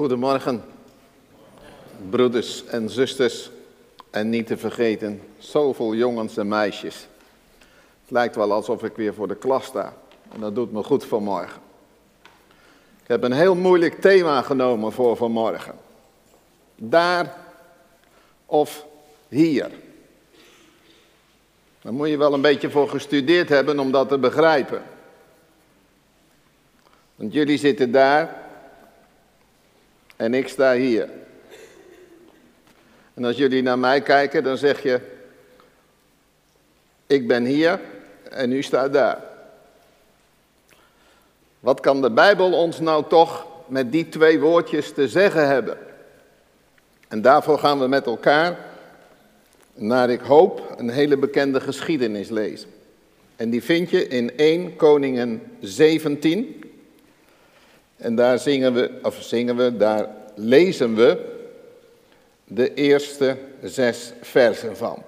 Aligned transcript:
Goedemorgen, 0.00 0.64
broeders 2.10 2.64
en 2.66 2.90
zusters. 2.90 3.50
En 4.10 4.28
niet 4.28 4.46
te 4.46 4.56
vergeten, 4.56 5.20
zoveel 5.38 5.94
jongens 5.94 6.36
en 6.36 6.48
meisjes. 6.48 7.06
Het 8.00 8.10
lijkt 8.10 8.36
wel 8.36 8.52
alsof 8.52 8.82
ik 8.82 8.96
weer 8.96 9.14
voor 9.14 9.28
de 9.28 9.36
klas 9.36 9.64
sta. 9.64 9.94
En 10.32 10.40
dat 10.40 10.54
doet 10.54 10.72
me 10.72 10.82
goed 10.82 11.04
vanmorgen. 11.04 11.60
Ik 13.02 13.08
heb 13.08 13.22
een 13.22 13.32
heel 13.32 13.54
moeilijk 13.54 14.00
thema 14.00 14.42
genomen 14.42 14.92
voor 14.92 15.16
vanmorgen. 15.16 15.74
Daar 16.76 17.36
of 18.46 18.86
hier. 19.28 19.70
Daar 21.82 21.92
moet 21.92 22.08
je 22.08 22.18
wel 22.18 22.34
een 22.34 22.40
beetje 22.40 22.70
voor 22.70 22.88
gestudeerd 22.88 23.48
hebben 23.48 23.78
om 23.78 23.92
dat 23.92 24.08
te 24.08 24.18
begrijpen. 24.18 24.82
Want 27.14 27.32
jullie 27.32 27.58
zitten 27.58 27.92
daar 27.92 28.39
en 30.20 30.34
ik 30.34 30.48
sta 30.48 30.74
hier. 30.74 31.08
En 33.14 33.24
als 33.24 33.36
jullie 33.36 33.62
naar 33.62 33.78
mij 33.78 34.00
kijken, 34.00 34.42
dan 34.42 34.58
zeg 34.58 34.82
je, 34.82 35.00
ik 37.06 37.28
ben 37.28 37.44
hier 37.44 37.80
en 38.30 38.52
u 38.52 38.62
staat 38.62 38.92
daar. 38.92 39.22
Wat 41.60 41.80
kan 41.80 42.02
de 42.02 42.10
Bijbel 42.10 42.52
ons 42.52 42.80
nou 42.80 43.04
toch 43.08 43.46
met 43.66 43.92
die 43.92 44.08
twee 44.08 44.40
woordjes 44.40 44.92
te 44.92 45.08
zeggen 45.08 45.46
hebben? 45.46 45.78
En 47.08 47.22
daarvoor 47.22 47.58
gaan 47.58 47.78
we 47.78 47.88
met 47.88 48.06
elkaar 48.06 48.58
naar 49.74 50.10
ik 50.10 50.20
hoop 50.20 50.74
een 50.76 50.90
hele 50.90 51.16
bekende 51.16 51.60
geschiedenis 51.60 52.28
lezen. 52.28 52.68
En 53.36 53.50
die 53.50 53.62
vind 53.62 53.90
je 53.90 54.08
in 54.08 54.36
1 54.36 54.76
Koningen 54.76 55.42
17. 55.60 56.64
En 57.96 58.14
daar 58.14 58.38
zingen 58.38 58.74
we, 58.74 58.98
of 59.02 59.22
zingen 59.22 59.56
we, 59.56 59.76
daar 59.76 60.18
lezen 60.34 60.94
we 60.94 61.38
de 62.44 62.74
eerste 62.74 63.36
zes 63.62 64.12
versen 64.20 64.76
van. 64.76 65.02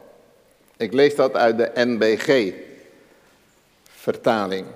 Ik 0.77 0.93
lees 0.93 1.15
dat 1.15 1.35
uit 1.35 1.57
de 1.57 1.71
NBG-vertaling. 1.75 4.67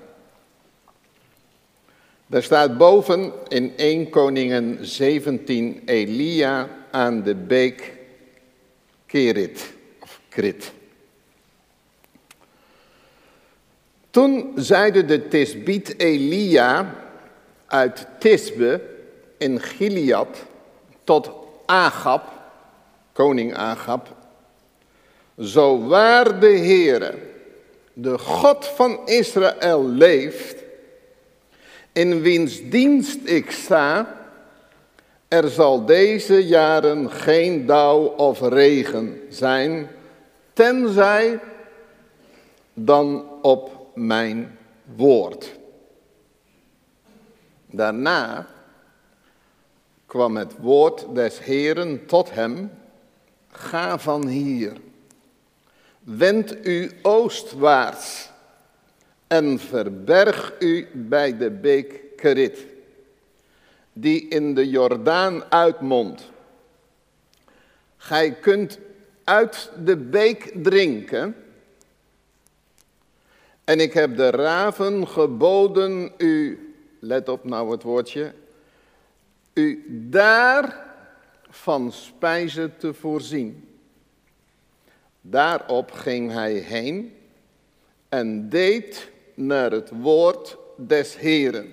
Daar 2.27 2.43
staat 2.43 2.79
boven 2.79 3.33
in 3.49 3.77
1 3.77 4.11
Koningen 4.11 4.87
17 4.87 5.83
Elia 5.85 6.69
aan 6.91 7.23
de 7.23 7.35
beek 7.35 7.93
Kerit, 9.07 9.73
of 10.01 10.21
Krit. 10.29 10.73
Toen 14.11 14.53
zeide 14.55 15.05
de 15.05 15.29
Tisbiet 15.29 15.99
Elia 15.99 16.95
uit 17.67 18.07
Tisbe 18.19 18.96
in 19.39 19.61
Gilead 19.61 20.45
tot 21.05 21.31
Agab, 21.67 22.23
koning 23.13 23.55
Agab, 23.55 24.09
zo 25.39 25.87
waar 25.87 26.41
de 26.41 26.47
Heere, 26.47 27.15
de 27.93 28.19
God 28.19 28.67
van 28.67 29.01
Israël 29.05 29.85
leeft, 29.85 30.65
in 31.93 32.21
wiens 32.21 32.61
dienst 32.71 33.19
ik 33.25 33.51
sta, 33.51 34.15
er 35.29 35.49
zal 35.49 35.85
deze 35.85 36.47
jaren 36.47 37.11
geen 37.11 37.67
dauw 37.67 38.05
of 38.05 38.41
regen 38.41 39.21
zijn, 39.29 39.89
tenzij 40.53 41.41
dan 42.75 43.25
op 43.43 43.91
mijn 43.95 44.59
woord. 44.97 45.53
Daarna 47.67 48.47
kwam 50.17 50.37
het 50.37 50.53
woord 50.61 51.15
des 51.15 51.39
Heeren 51.39 52.07
tot 52.07 52.31
hem, 52.31 52.71
ga 53.51 53.99
van 53.99 54.27
hier, 54.27 54.73
wend 56.01 56.67
u 56.67 56.91
oostwaarts 57.03 58.31
en 59.27 59.59
verberg 59.59 60.55
u 60.59 60.89
bij 60.93 61.37
de 61.37 61.51
beek 61.51 62.01
Kerit, 62.17 62.67
die 63.93 64.29
in 64.29 64.55
de 64.55 64.69
Jordaan 64.69 65.45
uitmondt. 65.51 66.23
Gij 67.97 68.33
kunt 68.33 68.79
uit 69.25 69.71
de 69.85 69.97
beek 69.97 70.53
drinken. 70.63 71.37
En 73.65 73.81
ik 73.81 73.93
heb 73.93 74.17
de 74.17 74.31
raven 74.31 75.09
geboden 75.09 76.13
u, 76.17 76.59
let 77.01 77.29
op 77.29 77.45
nou 77.45 77.71
het 77.71 77.83
woordje, 77.83 78.33
u 79.57 79.85
daar 80.11 80.87
van 81.49 81.93
spijze 81.93 82.71
te 82.79 82.95
voorzien. 82.95 83.69
Daarop 85.21 85.93
ging 85.93 86.33
hij 86.33 86.53
heen 86.53 87.17
en 88.09 88.49
deed 88.49 89.11
naar 89.35 89.71
het 89.71 89.91
woord 89.91 90.57
des 90.77 91.17
Heren. 91.17 91.73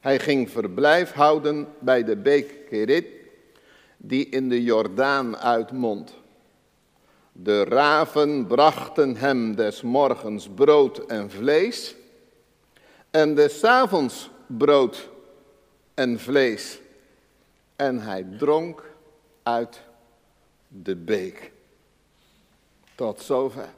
Hij 0.00 0.18
ging 0.18 0.50
verblijf 0.50 1.12
houden 1.12 1.68
bij 1.78 2.04
de 2.04 2.16
beek 2.16 2.66
Kerit, 2.68 3.06
die 3.96 4.28
in 4.28 4.48
de 4.48 4.62
Jordaan 4.62 5.36
uitmondt. 5.36 6.12
De 7.32 7.64
raven 7.64 8.46
brachten 8.46 9.16
hem 9.16 9.54
des 9.54 9.82
morgens 9.82 10.48
brood 10.54 10.98
en 10.98 11.30
vlees, 11.30 11.94
en 13.10 13.34
des 13.34 13.64
avonds 13.64 14.30
brood 14.46 15.10
en 15.94 16.20
vlees. 16.20 16.78
En 17.76 18.00
hij 18.00 18.26
dronk 18.38 18.84
uit 19.42 19.80
de 20.68 20.96
beek. 20.96 21.52
Tot 22.94 23.20
zover. 23.20 23.68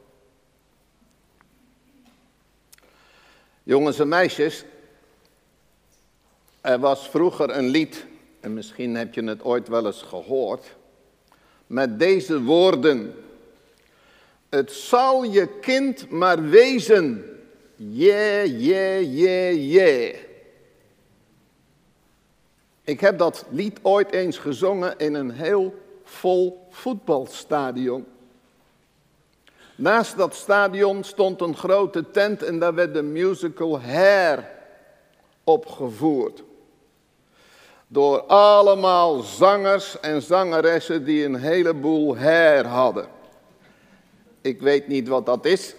Jongens 3.62 3.98
en 3.98 4.08
meisjes, 4.08 4.64
er 6.60 6.78
was 6.78 7.08
vroeger 7.08 7.50
een 7.50 7.69
lied, 7.69 8.06
en 8.41 8.54
misschien 8.54 8.94
heb 8.94 9.14
je 9.14 9.24
het 9.24 9.42
ooit 9.42 9.69
wel 9.69 9.86
eens 9.86 10.03
gehoord, 10.03 10.76
met 11.66 11.98
deze 11.98 12.42
woorden. 12.42 13.14
Het 14.48 14.72
zal 14.72 15.22
je 15.22 15.58
kind 15.60 16.10
maar 16.10 16.42
wezen. 16.42 17.24
Yeah, 17.76 18.47
yeah, 18.47 19.03
yeah, 19.03 19.72
yeah. 19.72 20.16
Ik 22.84 23.00
heb 23.00 23.19
dat 23.19 23.45
lied 23.50 23.78
ooit 23.83 24.12
eens 24.12 24.39
gezongen 24.39 24.99
in 24.99 25.15
een 25.15 25.31
heel 25.31 25.75
vol 26.05 26.67
voetbalstadion. 26.71 28.06
Naast 29.77 30.17
dat 30.17 30.34
stadion 30.34 31.05
stond 31.05 31.41
een 31.41 31.56
grote 31.56 32.11
tent 32.11 32.43
en 32.43 32.59
daar 32.59 32.75
werd 32.75 32.95
de 32.95 33.03
musical 33.03 33.81
Hair 33.81 34.50
opgevoerd. 35.45 36.43
Door 37.87 38.22
allemaal 38.22 39.21
zangers 39.21 40.01
en 40.01 40.22
zangeressen 40.22 41.05
die 41.05 41.25
een 41.25 41.34
heleboel 41.34 42.16
hair 42.16 42.66
hadden. 42.66 43.06
Ik 44.41 44.61
weet 44.61 44.89
niet 44.89 45.09
wat 45.09 45.27
dat 45.27 45.45
is, 45.45 45.75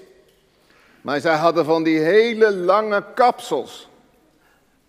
maar 1.01 1.19
zij 1.19 1.35
hadden 1.35 1.65
van 1.65 1.83
die 1.83 1.99
hele 1.99 2.55
lange 2.55 3.03
kapsels. 3.15 3.87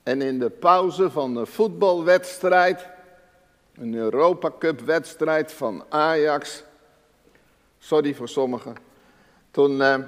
En 0.06 0.22
in 0.22 0.38
de 0.38 0.50
pauze 0.50 1.10
van 1.10 1.34
de 1.34 1.46
voetbalwedstrijd, 1.46 2.86
een 3.74 3.94
Europa 3.94 4.52
Cup 4.58 4.80
wedstrijd 4.80 5.52
van 5.52 5.84
Ajax, 5.88 6.64
sorry 7.78 8.14
voor 8.14 8.28
sommigen, 8.28 8.76
toen, 9.50 9.82
eh, 9.82 9.98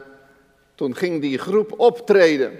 toen 0.74 0.96
ging 0.96 1.20
die 1.20 1.38
groep 1.38 1.74
optreden. 1.80 2.58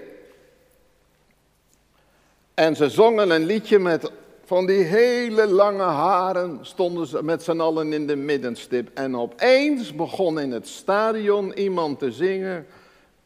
En 2.53 2.75
ze 2.75 2.89
zongen 2.89 3.29
een 3.29 3.45
liedje 3.45 3.79
met 3.79 4.11
van 4.45 4.65
die 4.65 4.83
hele 4.83 5.47
lange 5.47 5.83
haren, 5.83 6.59
stonden 6.61 7.07
ze 7.07 7.23
met 7.23 7.43
z'n 7.43 7.59
allen 7.59 7.93
in 7.93 8.07
de 8.07 8.15
middenstip. 8.15 8.89
En 8.93 9.17
opeens 9.17 9.95
begon 9.95 10.39
in 10.39 10.51
het 10.51 10.67
stadion 10.67 11.59
iemand 11.59 11.99
te 11.99 12.11
zingen, 12.11 12.65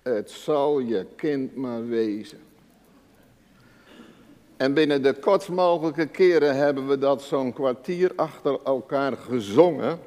het 0.01 0.31
zal 0.31 0.79
je 0.79 1.05
kind 1.15 1.55
maar 1.55 1.87
wezen. 1.87 2.51
En 4.63 4.73
binnen 4.73 5.01
de 5.01 5.13
kortst 5.13 5.49
mogelijke 5.49 6.05
keren 6.05 6.55
hebben 6.55 6.87
we 6.87 6.97
dat 6.97 7.21
zo'n 7.21 7.53
kwartier 7.53 8.11
achter 8.15 8.59
elkaar 8.63 9.17
gezongen. 9.17 9.99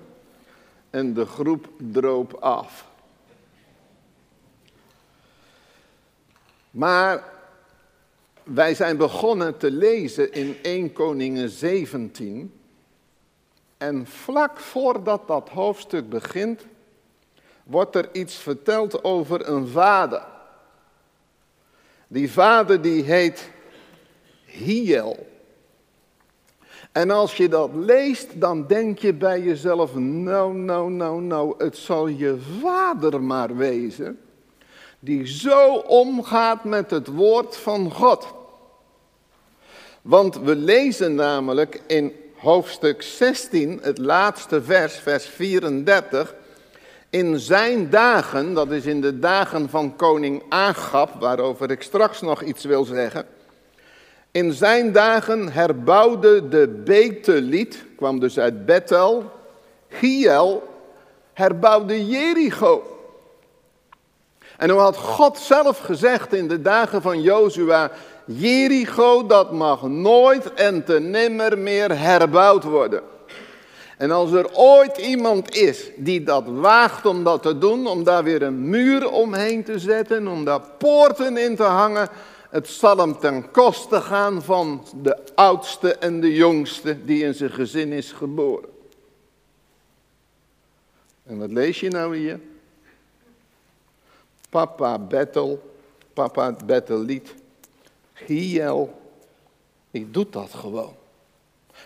En 0.90 1.14
de 1.14 1.26
groep 1.26 1.68
droop 1.76 2.32
af. 2.32 2.86
Maar 6.70 7.24
wij 8.42 8.74
zijn 8.74 8.96
begonnen 8.96 9.56
te 9.56 9.70
lezen 9.70 10.32
in 10.32 10.56
1 10.62 10.92
Koningen 10.92 11.48
17. 11.48 12.60
En 13.76 14.06
vlak 14.06 14.58
voordat 14.58 15.26
dat 15.26 15.48
hoofdstuk 15.48 16.08
begint, 16.08 16.66
wordt 17.64 17.94
er 17.94 18.08
iets 18.12 18.34
verteld 18.34 19.04
over 19.04 19.48
een 19.48 19.68
vader. 19.68 20.22
Die 22.08 22.32
vader 22.32 22.82
die 22.82 23.02
heet 23.02 23.54
Hiel. 24.56 25.26
En 26.92 27.10
als 27.10 27.36
je 27.36 27.48
dat 27.48 27.70
leest, 27.74 28.40
dan 28.40 28.66
denk 28.66 28.98
je 28.98 29.14
bij 29.14 29.40
jezelf, 29.40 29.94
nou, 29.94 30.54
nou, 30.54 30.90
nou, 30.90 31.22
nou, 31.22 31.54
het 31.58 31.76
zal 31.76 32.06
je 32.06 32.36
vader 32.60 33.22
maar 33.22 33.56
wezen, 33.56 34.18
die 34.98 35.26
zo 35.26 35.74
omgaat 35.74 36.64
met 36.64 36.90
het 36.90 37.06
woord 37.06 37.56
van 37.56 37.92
God. 37.92 38.34
Want 40.02 40.38
we 40.40 40.56
lezen 40.56 41.14
namelijk 41.14 41.82
in 41.86 42.12
hoofdstuk 42.36 43.02
16, 43.02 43.78
het 43.82 43.98
laatste 43.98 44.62
vers, 44.62 44.94
vers 44.94 45.26
34, 45.26 46.34
in 47.10 47.38
zijn 47.38 47.90
dagen, 47.90 48.54
dat 48.54 48.70
is 48.70 48.86
in 48.86 49.00
de 49.00 49.18
dagen 49.18 49.68
van 49.68 49.96
koning 49.96 50.42
Agab, 50.48 51.20
waarover 51.20 51.70
ik 51.70 51.82
straks 51.82 52.20
nog 52.20 52.42
iets 52.42 52.64
wil 52.64 52.84
zeggen. 52.84 53.26
In 54.36 54.52
zijn 54.52 54.92
dagen 54.92 55.52
herbouwde 55.52 56.48
de 56.48 56.82
Beteliet, 56.84 57.84
kwam 57.96 58.20
dus 58.20 58.38
uit 58.38 58.66
Bethel, 58.66 59.30
Giel, 59.88 60.62
herbouwde 61.32 62.06
Jericho. 62.06 62.82
En 64.56 64.68
nu 64.68 64.74
had 64.74 64.96
God 64.96 65.38
zelf 65.38 65.78
gezegd 65.78 66.32
in 66.32 66.48
de 66.48 66.62
dagen 66.62 67.02
van 67.02 67.22
Jozua, 67.22 67.90
Jericho 68.24 69.26
dat 69.26 69.52
mag 69.52 69.82
nooit 69.82 70.54
en 70.54 70.84
te 70.84 71.00
nimmer 71.00 71.58
meer 71.58 71.98
herbouwd 71.98 72.64
worden. 72.64 73.02
En 73.98 74.10
als 74.10 74.32
er 74.32 74.46
ooit 74.52 74.96
iemand 74.96 75.54
is 75.54 75.90
die 75.96 76.22
dat 76.22 76.44
waagt 76.46 77.06
om 77.06 77.24
dat 77.24 77.42
te 77.42 77.58
doen, 77.58 77.86
om 77.86 78.04
daar 78.04 78.24
weer 78.24 78.42
een 78.42 78.68
muur 78.68 79.10
omheen 79.10 79.64
te 79.64 79.78
zetten, 79.78 80.28
om 80.28 80.44
daar 80.44 80.60
poorten 80.78 81.36
in 81.36 81.56
te 81.56 81.62
hangen, 81.62 82.08
het 82.56 82.68
zal 82.68 82.96
hem 82.96 83.18
ten 83.18 83.50
koste 83.50 84.00
gaan 84.00 84.42
van 84.42 84.86
de 85.02 85.34
oudste 85.34 85.94
en 85.94 86.20
de 86.20 86.34
jongste 86.34 87.04
die 87.04 87.24
in 87.24 87.34
zijn 87.34 87.50
gezin 87.50 87.92
is 87.92 88.12
geboren. 88.12 88.68
En 91.22 91.38
wat 91.38 91.50
lees 91.50 91.80
je 91.80 91.90
nou 91.90 92.16
hier? 92.16 92.40
Papa 94.50 94.98
Bethel, 94.98 95.76
papa 96.12 96.56
Betheliet, 96.64 97.34
Giel, 98.12 99.00
ik 99.90 100.14
doe 100.14 100.26
dat 100.30 100.54
gewoon. 100.54 100.94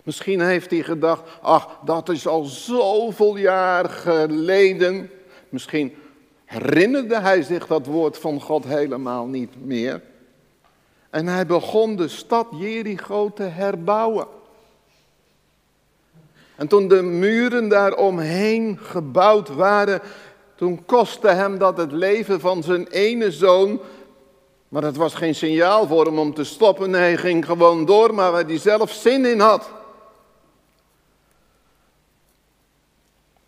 Misschien 0.04 0.40
heeft 0.40 0.70
hij 0.70 0.82
gedacht, 0.82 1.22
ach, 1.40 1.78
dat 1.84 2.08
is 2.08 2.26
al 2.26 2.44
zoveel 2.44 3.36
jaar 3.36 3.88
geleden. 3.88 5.10
Misschien 5.48 5.96
herinnerde 6.44 7.20
hij 7.20 7.42
zich 7.42 7.66
dat 7.66 7.86
woord 7.86 8.18
van 8.18 8.40
God 8.40 8.64
helemaal 8.64 9.26
niet 9.26 9.64
meer. 9.64 10.08
En 11.10 11.26
hij 11.26 11.46
begon 11.46 11.96
de 11.96 12.08
stad 12.08 12.46
Jericho 12.50 13.32
te 13.32 13.42
herbouwen. 13.42 14.26
En 16.56 16.68
toen 16.68 16.88
de 16.88 17.02
muren 17.02 17.68
daaromheen 17.68 18.78
gebouwd 18.78 19.48
waren, 19.48 20.00
toen 20.54 20.84
kostte 20.84 21.28
hem 21.28 21.58
dat 21.58 21.76
het 21.76 21.92
leven 21.92 22.40
van 22.40 22.62
zijn 22.62 22.86
ene 22.86 23.30
zoon. 23.30 23.80
Maar 24.68 24.82
het 24.82 24.96
was 24.96 25.14
geen 25.14 25.34
signaal 25.34 25.86
voor 25.86 26.04
hem 26.04 26.18
om 26.18 26.34
te 26.34 26.44
stoppen. 26.44 26.90
Nee, 26.90 27.00
hij 27.00 27.16
ging 27.16 27.44
gewoon 27.44 27.84
door, 27.84 28.14
maar 28.14 28.32
waar 28.32 28.44
hij 28.44 28.58
zelf 28.58 28.92
zin 28.92 29.24
in 29.24 29.40
had. 29.40 29.70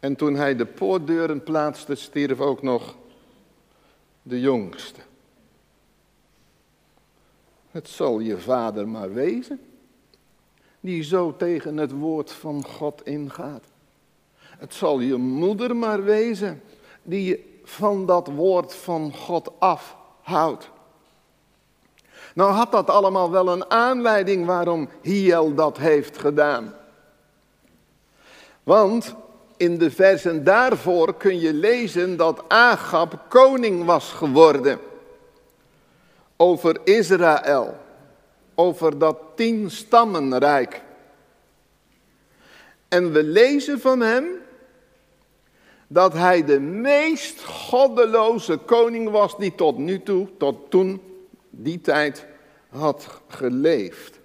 En 0.00 0.16
toen 0.16 0.34
hij 0.34 0.56
de 0.56 0.66
poortdeuren 0.66 1.42
plaatste, 1.42 1.94
stierf 1.94 2.40
ook 2.40 2.62
nog 2.62 2.94
de 4.22 4.40
jongste. 4.40 5.00
Het 7.72 7.88
zal 7.88 8.18
je 8.18 8.38
vader 8.38 8.88
maar 8.88 9.12
wezen, 9.12 9.60
die 10.80 11.02
zo 11.02 11.36
tegen 11.36 11.76
het 11.76 11.90
woord 11.90 12.32
van 12.32 12.64
God 12.64 13.06
ingaat. 13.06 13.64
Het 14.38 14.74
zal 14.74 15.00
je 15.00 15.16
moeder 15.16 15.76
maar 15.76 16.04
wezen, 16.04 16.62
die 17.02 17.24
je 17.24 17.60
van 17.64 18.06
dat 18.06 18.26
woord 18.26 18.74
van 18.74 19.14
God 19.14 19.50
afhoudt. 19.58 20.70
Nou 22.34 22.52
had 22.52 22.72
dat 22.72 22.90
allemaal 22.90 23.30
wel 23.30 23.48
een 23.48 23.70
aanleiding 23.70 24.46
waarom 24.46 24.88
Hiel 25.02 25.54
dat 25.54 25.78
heeft 25.78 26.18
gedaan. 26.18 26.74
Want 28.62 29.14
in 29.56 29.78
de 29.78 29.90
versen 29.90 30.44
daarvoor 30.44 31.14
kun 31.14 31.38
je 31.38 31.54
lezen 31.54 32.16
dat 32.16 32.42
Agab 32.48 33.24
koning 33.28 33.84
was 33.84 34.12
geworden 34.12 34.78
over 36.42 36.80
Israël, 36.84 37.76
over 38.54 38.98
dat 38.98 39.16
tien 39.34 39.70
stammenrijk. 39.70 40.80
En 42.88 43.12
we 43.12 43.22
lezen 43.22 43.80
van 43.80 44.00
hem 44.00 44.24
dat 45.86 46.12
hij 46.12 46.44
de 46.44 46.60
meest 46.60 47.44
goddeloze 47.44 48.56
koning 48.56 49.10
was 49.10 49.36
die 49.36 49.54
tot 49.54 49.78
nu 49.78 50.02
toe, 50.02 50.28
tot 50.38 50.70
toen, 50.70 51.02
die 51.50 51.80
tijd 51.80 52.26
had 52.68 53.06
geleefd. 53.28 54.18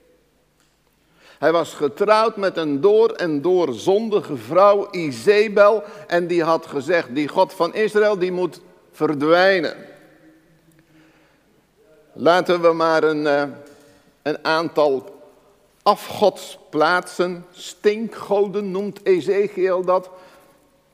Hij 1.40 1.52
was 1.52 1.74
getrouwd 1.74 2.38
met 2.38 2.58
een 2.58 2.82
door 2.82 3.10
en 3.12 3.42
door 3.42 3.74
zondige 3.74 4.38
vrouw, 4.38 4.88
Izebel, 4.92 5.84
en 6.08 6.28
die 6.28 6.44
had 6.44 6.66
gezegd, 6.66 7.16
die 7.16 7.28
God 7.28 7.54
van 7.54 7.74
Israël, 7.74 8.20
die 8.20 8.32
moet 8.32 8.62
verdwijnen. 8.92 9.96
Laten 12.20 12.62
we 12.62 12.74
maar 12.74 13.04
een, 13.04 13.28
eh, 13.28 13.44
een 14.22 14.46
aantal 14.46 15.22
afgodsplaatsen, 15.84 17.46
stinkgoden 17.52 18.72
noemt 18.72 19.06
Ezekiel 19.06 19.86
dat, 19.86 20.10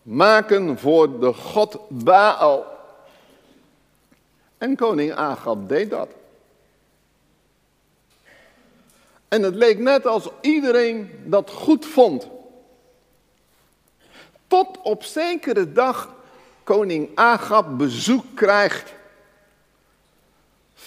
maken 0.02 0.80
voor 0.80 1.20
de 1.20 1.34
god 1.34 1.78
Baal. 1.90 2.66
En 4.58 4.76
koning 4.76 5.14
Agab 5.14 5.70
deed 5.70 5.90
dat. 5.90 6.10
En 9.28 9.44
het 9.44 9.56
leek 9.56 9.80
net 9.80 10.08
als 10.08 10.30
iedereen 10.42 11.12
dat 11.26 11.50
goed 11.50 11.86
vond. 11.86 12.28
Tot 14.48 14.82
op 14.82 15.04
zekere 15.04 15.72
dag 15.72 16.14
koning 16.64 17.10
Agab 17.16 17.78
bezoek 17.78 18.26
krijgt 18.34 18.94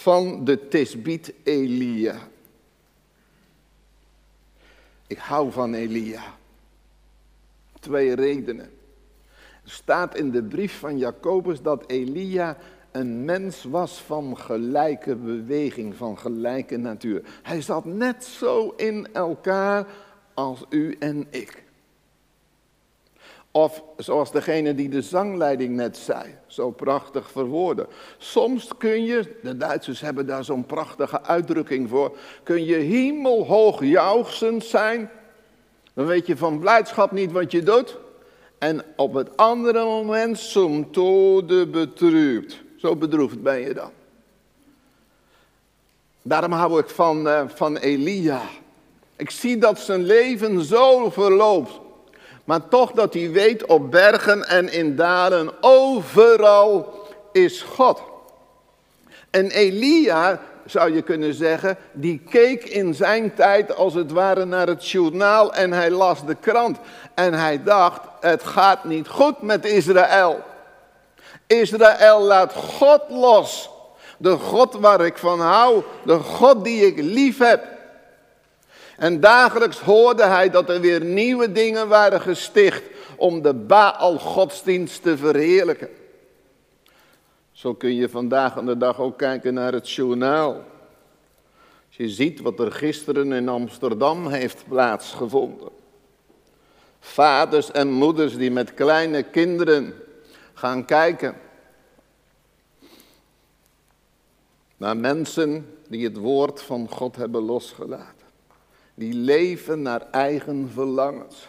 van 0.07 0.45
de 0.45 0.67
Tisbiet 0.67 1.33
Elia. 1.43 2.15
Ik 5.07 5.17
hou 5.17 5.51
van 5.51 5.73
Elia. 5.73 6.23
Twee 7.79 8.15
redenen. 8.15 8.69
Er 9.63 9.71
staat 9.71 10.17
in 10.17 10.31
de 10.31 10.43
brief 10.43 10.79
van 10.79 10.97
Jacobus 10.97 11.61
dat 11.61 11.83
Elia 11.87 12.57
een 12.91 13.25
mens 13.25 13.63
was 13.63 14.01
van 14.01 14.37
gelijke 14.37 15.15
beweging, 15.15 15.95
van 15.95 16.17
gelijke 16.17 16.77
natuur. 16.77 17.39
Hij 17.43 17.61
zat 17.61 17.85
net 17.85 18.25
zo 18.25 18.73
in 18.77 19.13
elkaar 19.13 19.87
als 20.33 20.65
u 20.69 20.95
en 20.99 21.27
ik. 21.29 21.63
Of 23.57 23.83
zoals 23.97 24.31
degene 24.31 24.75
die 24.75 24.89
de 24.89 25.01
zangleiding 25.01 25.75
net 25.75 25.97
zei, 25.97 26.35
zo 26.47 26.71
prachtig 26.71 27.31
verwoorden. 27.31 27.87
Soms 28.17 28.71
kun 28.77 29.03
je, 29.03 29.37
de 29.43 29.57
Duitsers 29.57 30.01
hebben 30.01 30.25
daar 30.25 30.43
zo'n 30.43 30.65
prachtige 30.65 31.23
uitdrukking 31.23 31.89
voor, 31.89 32.17
kun 32.43 32.65
je 32.65 32.75
hemelhoog 32.75 33.83
jouwsend 33.83 34.63
zijn. 34.63 35.09
Dan 35.93 36.05
weet 36.05 36.27
je 36.27 36.37
van 36.37 36.59
blijdschap 36.59 37.11
niet 37.11 37.31
wat 37.31 37.51
je 37.51 37.63
doet. 37.63 37.97
En 38.57 38.83
op 38.95 39.13
het 39.13 39.37
andere 39.37 39.83
moment 39.83 40.39
zum 40.39 40.91
tode 40.91 41.67
betrupt. 41.67 42.63
Zo 42.75 42.95
bedroefd 42.95 43.41
ben 43.41 43.59
je 43.59 43.73
dan. 43.73 43.91
Daarom 46.21 46.51
hou 46.51 46.79
ik 46.79 46.89
van, 46.89 47.27
uh, 47.27 47.41
van 47.47 47.77
Elia. 47.77 48.41
Ik 49.15 49.29
zie 49.29 49.57
dat 49.57 49.79
zijn 49.79 50.03
leven 50.03 50.63
zo 50.63 51.09
verloopt. 51.09 51.85
Maar 52.47 52.67
toch 52.67 52.91
dat 52.91 53.13
hij 53.13 53.31
weet 53.31 53.65
op 53.65 53.91
bergen 53.91 54.47
en 54.47 54.71
in 54.71 54.95
dalen, 54.95 55.51
overal 55.61 56.93
is 57.31 57.61
God. 57.61 58.01
En 59.29 59.49
Elia, 59.49 60.39
zou 60.65 60.93
je 60.93 61.01
kunnen 61.01 61.33
zeggen, 61.33 61.77
die 61.91 62.21
keek 62.29 62.63
in 62.63 62.93
zijn 62.93 63.33
tijd 63.33 63.75
als 63.75 63.93
het 63.93 64.11
ware 64.11 64.45
naar 64.45 64.67
het 64.67 64.89
journaal 64.89 65.53
en 65.53 65.71
hij 65.71 65.91
las 65.91 66.25
de 66.25 66.35
krant. 66.35 66.77
En 67.13 67.33
hij 67.33 67.63
dacht, 67.63 68.01
het 68.19 68.43
gaat 68.43 68.83
niet 68.83 69.07
goed 69.07 69.41
met 69.41 69.65
Israël. 69.65 70.39
Israël 71.47 72.21
laat 72.21 72.53
God 72.53 73.01
los. 73.09 73.69
De 74.17 74.37
God 74.37 74.73
waar 74.73 75.05
ik 75.05 75.17
van 75.17 75.39
hou, 75.39 75.83
de 76.05 76.19
God 76.19 76.63
die 76.63 76.85
ik 76.85 76.97
lief 76.97 77.37
heb. 77.37 77.76
En 78.97 79.19
dagelijks 79.19 79.79
hoorde 79.79 80.23
hij 80.23 80.49
dat 80.49 80.69
er 80.69 80.81
weer 80.81 81.03
nieuwe 81.03 81.51
dingen 81.51 81.87
waren 81.87 82.21
gesticht 82.21 82.83
om 83.15 83.41
de 83.41 83.53
Baal-godsdienst 83.53 85.01
te 85.01 85.17
verheerlijken. 85.17 85.89
Zo 87.51 87.73
kun 87.73 87.95
je 87.95 88.09
vandaag 88.09 88.57
aan 88.57 88.65
de 88.65 88.77
dag 88.77 88.99
ook 88.99 89.17
kijken 89.17 89.53
naar 89.53 89.73
het 89.73 89.89
journaal. 89.89 90.53
Als 91.87 91.97
je 91.97 92.09
ziet 92.09 92.41
wat 92.41 92.59
er 92.59 92.71
gisteren 92.71 93.31
in 93.31 93.49
Amsterdam 93.49 94.27
heeft 94.27 94.63
plaatsgevonden. 94.67 95.69
Vaders 96.99 97.71
en 97.71 97.91
moeders 97.91 98.37
die 98.37 98.51
met 98.51 98.73
kleine 98.73 99.23
kinderen 99.23 99.93
gaan 100.53 100.85
kijken 100.85 101.35
naar 104.77 104.97
mensen 104.97 105.75
die 105.87 106.03
het 106.03 106.17
woord 106.17 106.61
van 106.61 106.89
God 106.89 107.15
hebben 107.15 107.41
losgelaten. 107.41 108.16
Die 108.97 109.13
leven 109.13 109.81
naar 109.81 110.07
eigen 110.11 110.69
verlangens. 110.73 111.47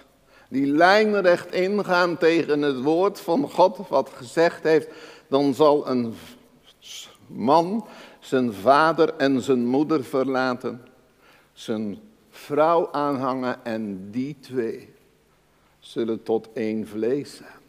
Die 0.48 0.66
lijnrecht 0.66 1.52
ingaan 1.52 2.18
tegen 2.18 2.62
het 2.62 2.82
woord 2.82 3.20
van 3.20 3.50
God 3.50 3.88
wat 3.88 4.10
gezegd 4.14 4.62
heeft. 4.62 4.88
Dan 5.28 5.54
zal 5.54 5.88
een 5.88 6.14
man 7.26 7.86
zijn 8.20 8.52
vader 8.52 9.14
en 9.16 9.42
zijn 9.42 9.66
moeder 9.66 10.04
verlaten. 10.04 10.82
Zijn 11.52 11.98
vrouw 12.30 12.92
aanhangen 12.92 13.64
en 13.64 14.10
die 14.10 14.36
twee 14.40 14.94
zullen 15.78 16.22
tot 16.22 16.48
één 16.52 16.86
vlees 16.86 17.36
zijn. 17.36 17.60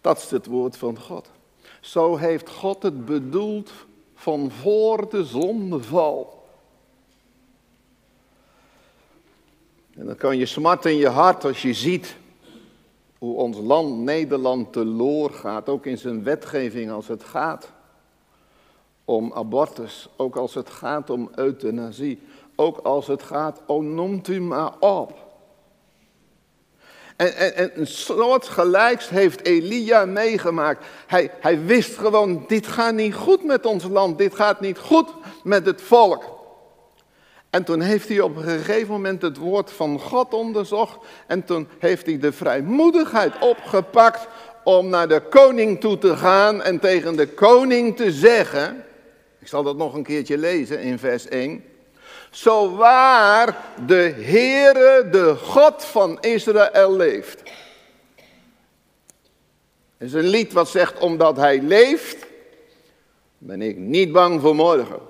Dat 0.00 0.18
is 0.18 0.30
het 0.30 0.46
woord 0.46 0.76
van 0.76 0.98
God. 0.98 1.30
Zo 1.80 2.16
heeft 2.16 2.48
God 2.48 2.82
het 2.82 3.04
bedoeld 3.04 3.72
van 4.14 4.50
voor 4.50 5.10
de 5.10 5.24
zondeval. 5.24 6.37
En 9.98 10.06
dan 10.06 10.16
kan 10.16 10.36
je 10.36 10.46
smart 10.46 10.84
in 10.84 10.96
je 10.96 11.08
hart 11.08 11.44
als 11.44 11.62
je 11.62 11.72
ziet 11.72 12.16
hoe 13.18 13.36
ons 13.36 13.58
land 13.58 13.98
Nederland 13.98 14.72
teloor 14.72 15.30
gaat, 15.30 15.68
ook 15.68 15.86
in 15.86 15.98
zijn 15.98 16.22
wetgeving 16.22 16.90
als 16.90 17.08
het 17.08 17.24
gaat 17.24 17.70
om 19.04 19.32
abortus, 19.32 20.08
ook 20.16 20.36
als 20.36 20.54
het 20.54 20.70
gaat 20.70 21.10
om 21.10 21.30
euthanasie, 21.34 22.20
ook 22.56 22.78
als 22.78 23.06
het 23.06 23.22
gaat, 23.22 23.60
oh 23.66 23.82
noemt 23.82 24.28
u 24.28 24.40
maar 24.40 24.72
op. 24.78 25.26
En, 27.16 27.36
en, 27.36 27.54
en 27.54 27.80
een 27.80 27.86
soort 27.86 28.48
gelijks 28.48 29.08
heeft 29.08 29.44
Elia 29.44 30.04
meegemaakt. 30.04 30.86
Hij, 31.06 31.30
hij 31.40 31.64
wist 31.64 31.96
gewoon, 31.96 32.44
dit 32.48 32.66
gaat 32.66 32.94
niet 32.94 33.14
goed 33.14 33.44
met 33.44 33.66
ons 33.66 33.84
land, 33.84 34.18
dit 34.18 34.34
gaat 34.34 34.60
niet 34.60 34.78
goed 34.78 35.08
met 35.42 35.66
het 35.66 35.82
volk. 35.82 36.37
En 37.50 37.64
toen 37.64 37.80
heeft 37.80 38.08
hij 38.08 38.20
op 38.20 38.36
een 38.36 38.42
gegeven 38.42 38.88
moment 38.88 39.22
het 39.22 39.36
woord 39.36 39.72
van 39.72 40.00
God 40.00 40.34
onderzocht. 40.34 40.98
En 41.26 41.44
toen 41.44 41.68
heeft 41.78 42.06
hij 42.06 42.18
de 42.18 42.32
vrijmoedigheid 42.32 43.32
opgepakt 43.40 44.28
om 44.64 44.88
naar 44.88 45.08
de 45.08 45.22
koning 45.30 45.80
toe 45.80 45.98
te 45.98 46.16
gaan 46.16 46.62
en 46.62 46.78
tegen 46.78 47.16
de 47.16 47.26
koning 47.26 47.96
te 47.96 48.12
zeggen. 48.12 48.84
Ik 49.38 49.48
zal 49.48 49.62
dat 49.62 49.76
nog 49.76 49.94
een 49.94 50.02
keertje 50.02 50.38
lezen 50.38 50.80
in 50.80 50.98
vers 50.98 51.28
1. 51.28 51.64
Zo 52.30 52.76
waar 52.76 53.56
de 53.86 54.14
Heere, 54.16 55.08
de 55.10 55.34
God 55.34 55.84
van 55.84 56.20
Israël 56.20 56.96
leeft. 56.96 57.42
Het 59.96 60.08
is 60.08 60.12
een 60.12 60.28
lied 60.28 60.52
wat 60.52 60.68
zegt, 60.68 60.98
omdat 60.98 61.36
hij 61.36 61.62
leeft, 61.62 62.26
ben 63.38 63.62
ik 63.62 63.76
niet 63.76 64.12
bang 64.12 64.40
voor 64.40 64.54
morgen. 64.54 65.07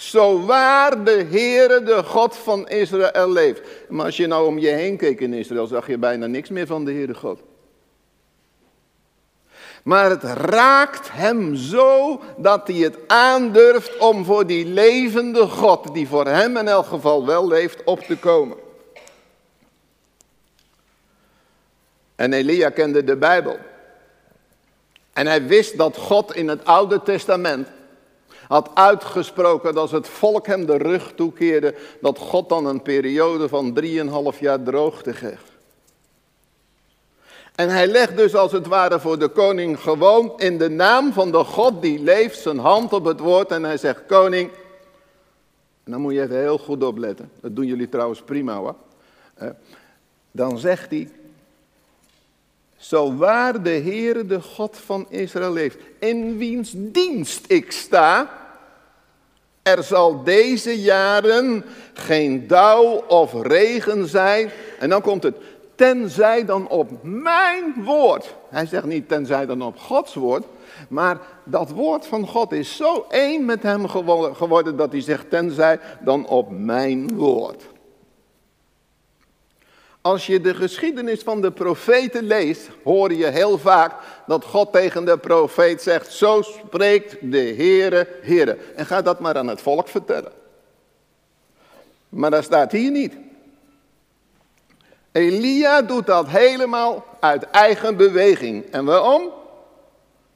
Zo 0.00 0.44
waar 0.44 1.04
de 1.04 1.26
Heere, 1.30 1.82
de 1.82 2.02
God 2.04 2.36
van 2.36 2.68
Israël 2.68 3.30
leeft. 3.30 3.60
Maar 3.88 4.04
als 4.04 4.16
je 4.16 4.26
nou 4.26 4.46
om 4.46 4.58
je 4.58 4.68
heen 4.68 4.96
keek 4.96 5.20
in 5.20 5.32
Israël, 5.32 5.66
zag 5.66 5.86
je 5.86 5.98
bijna 5.98 6.26
niks 6.26 6.48
meer 6.48 6.66
van 6.66 6.84
de 6.84 6.92
Heere 6.92 7.14
God. 7.14 7.40
Maar 9.82 10.10
het 10.10 10.22
raakt 10.22 11.08
hem 11.12 11.54
zo 11.54 12.20
dat 12.36 12.66
hij 12.66 12.76
het 12.76 12.96
aandurft 13.06 13.96
om 13.98 14.24
voor 14.24 14.46
die 14.46 14.66
levende 14.66 15.46
God, 15.46 15.94
die 15.94 16.08
voor 16.08 16.26
hem 16.26 16.56
in 16.56 16.68
elk 16.68 16.86
geval 16.86 17.26
wel 17.26 17.46
leeft, 17.46 17.84
op 17.84 18.00
te 18.00 18.18
komen. 18.18 18.56
En 22.16 22.32
Elia 22.32 22.70
kende 22.70 23.04
de 23.04 23.16
Bijbel. 23.16 23.58
En 25.12 25.26
hij 25.26 25.46
wist 25.46 25.76
dat 25.76 25.96
God 25.96 26.34
in 26.34 26.48
het 26.48 26.64
Oude 26.64 27.02
Testament 27.02 27.68
had 28.50 28.70
uitgesproken 28.74 29.74
dat 29.74 29.82
als 29.82 29.90
het 29.90 30.08
volk 30.08 30.46
hem 30.46 30.66
de 30.66 30.76
rug 30.76 31.12
toekeerde, 31.14 31.74
dat 32.00 32.18
God 32.18 32.48
dan 32.48 32.66
een 32.66 32.82
periode 32.82 33.48
van 33.48 33.72
drieënhalf 33.72 34.40
jaar 34.40 34.62
droogte 34.62 35.12
geeft. 35.12 35.52
En 37.54 37.68
hij 37.68 37.86
legt 37.86 38.16
dus 38.16 38.34
als 38.34 38.52
het 38.52 38.66
ware 38.66 39.00
voor 39.00 39.18
de 39.18 39.28
koning 39.28 39.80
gewoon 39.80 40.32
in 40.36 40.58
de 40.58 40.68
naam 40.68 41.12
van 41.12 41.30
de 41.30 41.44
God 41.44 41.82
die 41.82 42.02
leeft 42.02 42.38
zijn 42.38 42.58
hand 42.58 42.92
op 42.92 43.04
het 43.04 43.20
woord 43.20 43.50
en 43.50 43.64
hij 43.64 43.76
zegt, 43.76 44.06
koning, 44.06 44.50
en 45.84 45.92
dan 45.92 46.00
moet 46.00 46.12
je 46.12 46.22
even 46.22 46.38
heel 46.38 46.58
goed 46.58 46.84
opletten, 46.84 47.30
dat 47.40 47.56
doen 47.56 47.66
jullie 47.66 47.88
trouwens 47.88 48.22
prima 48.22 48.56
hoor. 48.56 48.74
Dan 50.30 50.58
zegt 50.58 50.90
hij, 50.90 51.10
zo 52.80 53.16
waar 53.16 53.62
de 53.62 53.70
Heere 53.70 54.26
de 54.26 54.40
God 54.40 54.76
van 54.84 55.06
Israël 55.08 55.52
leeft, 55.52 55.78
in 55.98 56.38
wiens 56.38 56.72
dienst 56.76 57.44
ik 57.46 57.72
sta, 57.72 58.30
er 59.62 59.82
zal 59.82 60.22
deze 60.22 60.80
jaren 60.80 61.64
geen 61.92 62.46
dauw 62.46 63.04
of 63.08 63.42
regen 63.42 64.08
zijn. 64.08 64.50
En 64.78 64.88
dan 64.88 65.00
komt 65.00 65.22
het, 65.22 65.34
tenzij 65.74 66.44
dan 66.44 66.68
op 66.68 66.90
mijn 67.02 67.74
woord. 67.84 68.34
Hij 68.48 68.66
zegt 68.66 68.84
niet 68.84 69.08
tenzij 69.08 69.46
dan 69.46 69.62
op 69.62 69.78
Gods 69.78 70.14
woord, 70.14 70.44
maar 70.88 71.18
dat 71.44 71.70
woord 71.70 72.06
van 72.06 72.26
God 72.26 72.52
is 72.52 72.76
zo 72.76 73.06
één 73.10 73.44
met 73.44 73.62
hem 73.62 73.88
geworden 74.34 74.76
dat 74.76 74.92
hij 74.92 75.00
zegt 75.00 75.30
tenzij 75.30 75.80
dan 76.00 76.26
op 76.26 76.50
mijn 76.50 77.16
woord. 77.16 77.69
Als 80.02 80.26
je 80.26 80.40
de 80.40 80.54
geschiedenis 80.54 81.22
van 81.22 81.40
de 81.40 81.50
profeten 81.50 82.24
leest, 82.24 82.68
hoor 82.84 83.12
je 83.12 83.26
heel 83.26 83.58
vaak 83.58 83.94
dat 84.26 84.44
God 84.44 84.72
tegen 84.72 85.04
de 85.04 85.18
profeet 85.18 85.82
zegt, 85.82 86.12
zo 86.12 86.42
spreekt 86.42 87.16
de 87.20 87.54
Heere, 87.56 88.08
Heere. 88.22 88.58
En 88.76 88.86
ga 88.86 89.02
dat 89.02 89.20
maar 89.20 89.36
aan 89.36 89.48
het 89.48 89.60
volk 89.60 89.88
vertellen. 89.88 90.32
Maar 92.08 92.30
dat 92.30 92.44
staat 92.44 92.72
hier 92.72 92.90
niet. 92.90 93.14
Elia 95.12 95.82
doet 95.82 96.06
dat 96.06 96.28
helemaal 96.28 97.04
uit 97.20 97.42
eigen 97.42 97.96
beweging. 97.96 98.70
En 98.70 98.84
waarom? 98.84 99.22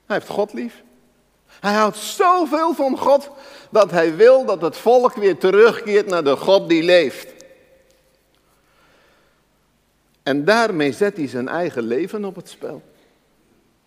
Hij 0.07 0.17
heeft 0.17 0.29
God 0.29 0.53
lief. 0.53 0.83
Hij 1.61 1.73
houdt 1.73 1.97
zoveel 1.97 2.75
van 2.75 2.99
God 2.99 3.31
dat 3.71 3.91
hij 3.91 4.17
wil 4.17 4.45
dat 4.45 4.61
het 4.61 4.77
volk 4.77 5.15
weer 5.15 5.39
terugkeert 5.39 6.07
naar 6.07 6.25
de 6.25 6.37
God 6.37 6.69
die 6.69 6.83
leeft. 6.83 7.34
En 10.25 10.45
daarmee 10.45 10.93
zet 10.93 11.17
hij 11.17 11.29
zijn 11.29 11.49
eigen 11.49 11.83
leven 11.83 12.25
op 12.25 12.37
het 12.37 12.49
spel. 12.49 12.83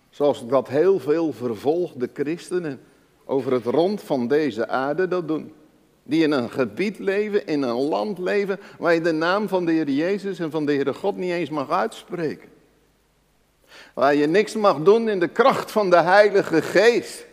Zoals 0.10 0.48
dat 0.48 0.67
heel 0.67 1.00
veel 1.00 1.34
vervolgde 1.34 2.10
christenen 2.13 2.79
over 3.25 3.51
het 3.51 3.65
rond 3.65 4.01
van 4.01 4.27
deze 4.27 4.67
aarde 4.67 5.08
dat 5.08 5.27
doen. 5.27 5.53
Die 6.03 6.24
in 6.24 6.32
een 6.32 6.50
gebied 6.50 7.00
leven, 7.00 7.48
in 7.48 7.62
een 7.62 7.75
land 7.75 8.17
leven, 8.17 8.60
waar 8.79 8.94
je 8.94 9.01
de 9.01 9.12
naam 9.12 9.48
van 9.48 9.65
de 9.65 9.72
Heer 9.72 9.89
Jezus 9.89 10.39
en 10.39 10.51
van 10.51 10.65
de 10.65 10.74
Heere 10.74 10.94
God 10.94 11.17
niet 11.17 11.32
eens 11.32 11.50
mag 11.50 11.70
uitspreken. 11.70 12.50
Waar 13.94 14.15
je 14.15 14.27
niks 14.27 14.56
mag 14.56 14.79
doen 14.79 15.10
in 15.10 15.20
de 15.20 15.27
kracht 15.27 15.72
van 15.72 15.89
de 15.89 16.01
Heilige 16.01 16.62
Geest. 16.62 17.25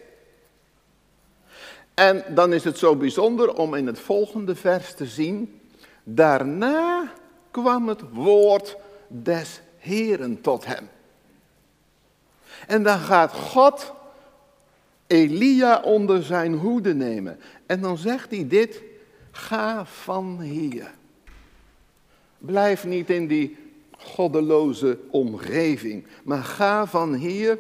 En 1.94 2.24
dan 2.28 2.52
is 2.52 2.64
het 2.64 2.78
zo 2.78 2.96
bijzonder 2.96 3.54
om 3.54 3.74
in 3.74 3.86
het 3.86 3.98
volgende 3.98 4.54
vers 4.54 4.94
te 4.94 5.06
zien. 5.06 5.60
Daarna 6.04 7.12
kwam 7.50 7.88
het 7.88 8.00
woord 8.12 8.76
des 9.22 9.60
Heren 9.78 10.40
tot 10.40 10.64
hem. 10.64 10.88
En 12.66 12.82
dan 12.82 12.98
gaat 12.98 13.32
God 13.32 13.92
Elia 15.06 15.80
onder 15.80 16.22
zijn 16.22 16.54
hoede 16.54 16.94
nemen. 16.94 17.38
En 17.66 17.80
dan 17.80 17.98
zegt 17.98 18.30
hij 18.30 18.48
dit, 18.48 18.82
ga 19.30 19.84
van 19.84 20.40
hier. 20.40 20.90
Blijf 22.38 22.84
niet 22.84 23.10
in 23.10 23.26
die 23.26 23.56
goddeloze 23.98 24.98
omgeving, 25.10 26.06
maar 26.22 26.42
ga 26.42 26.86
van 26.86 27.14
hier, 27.14 27.58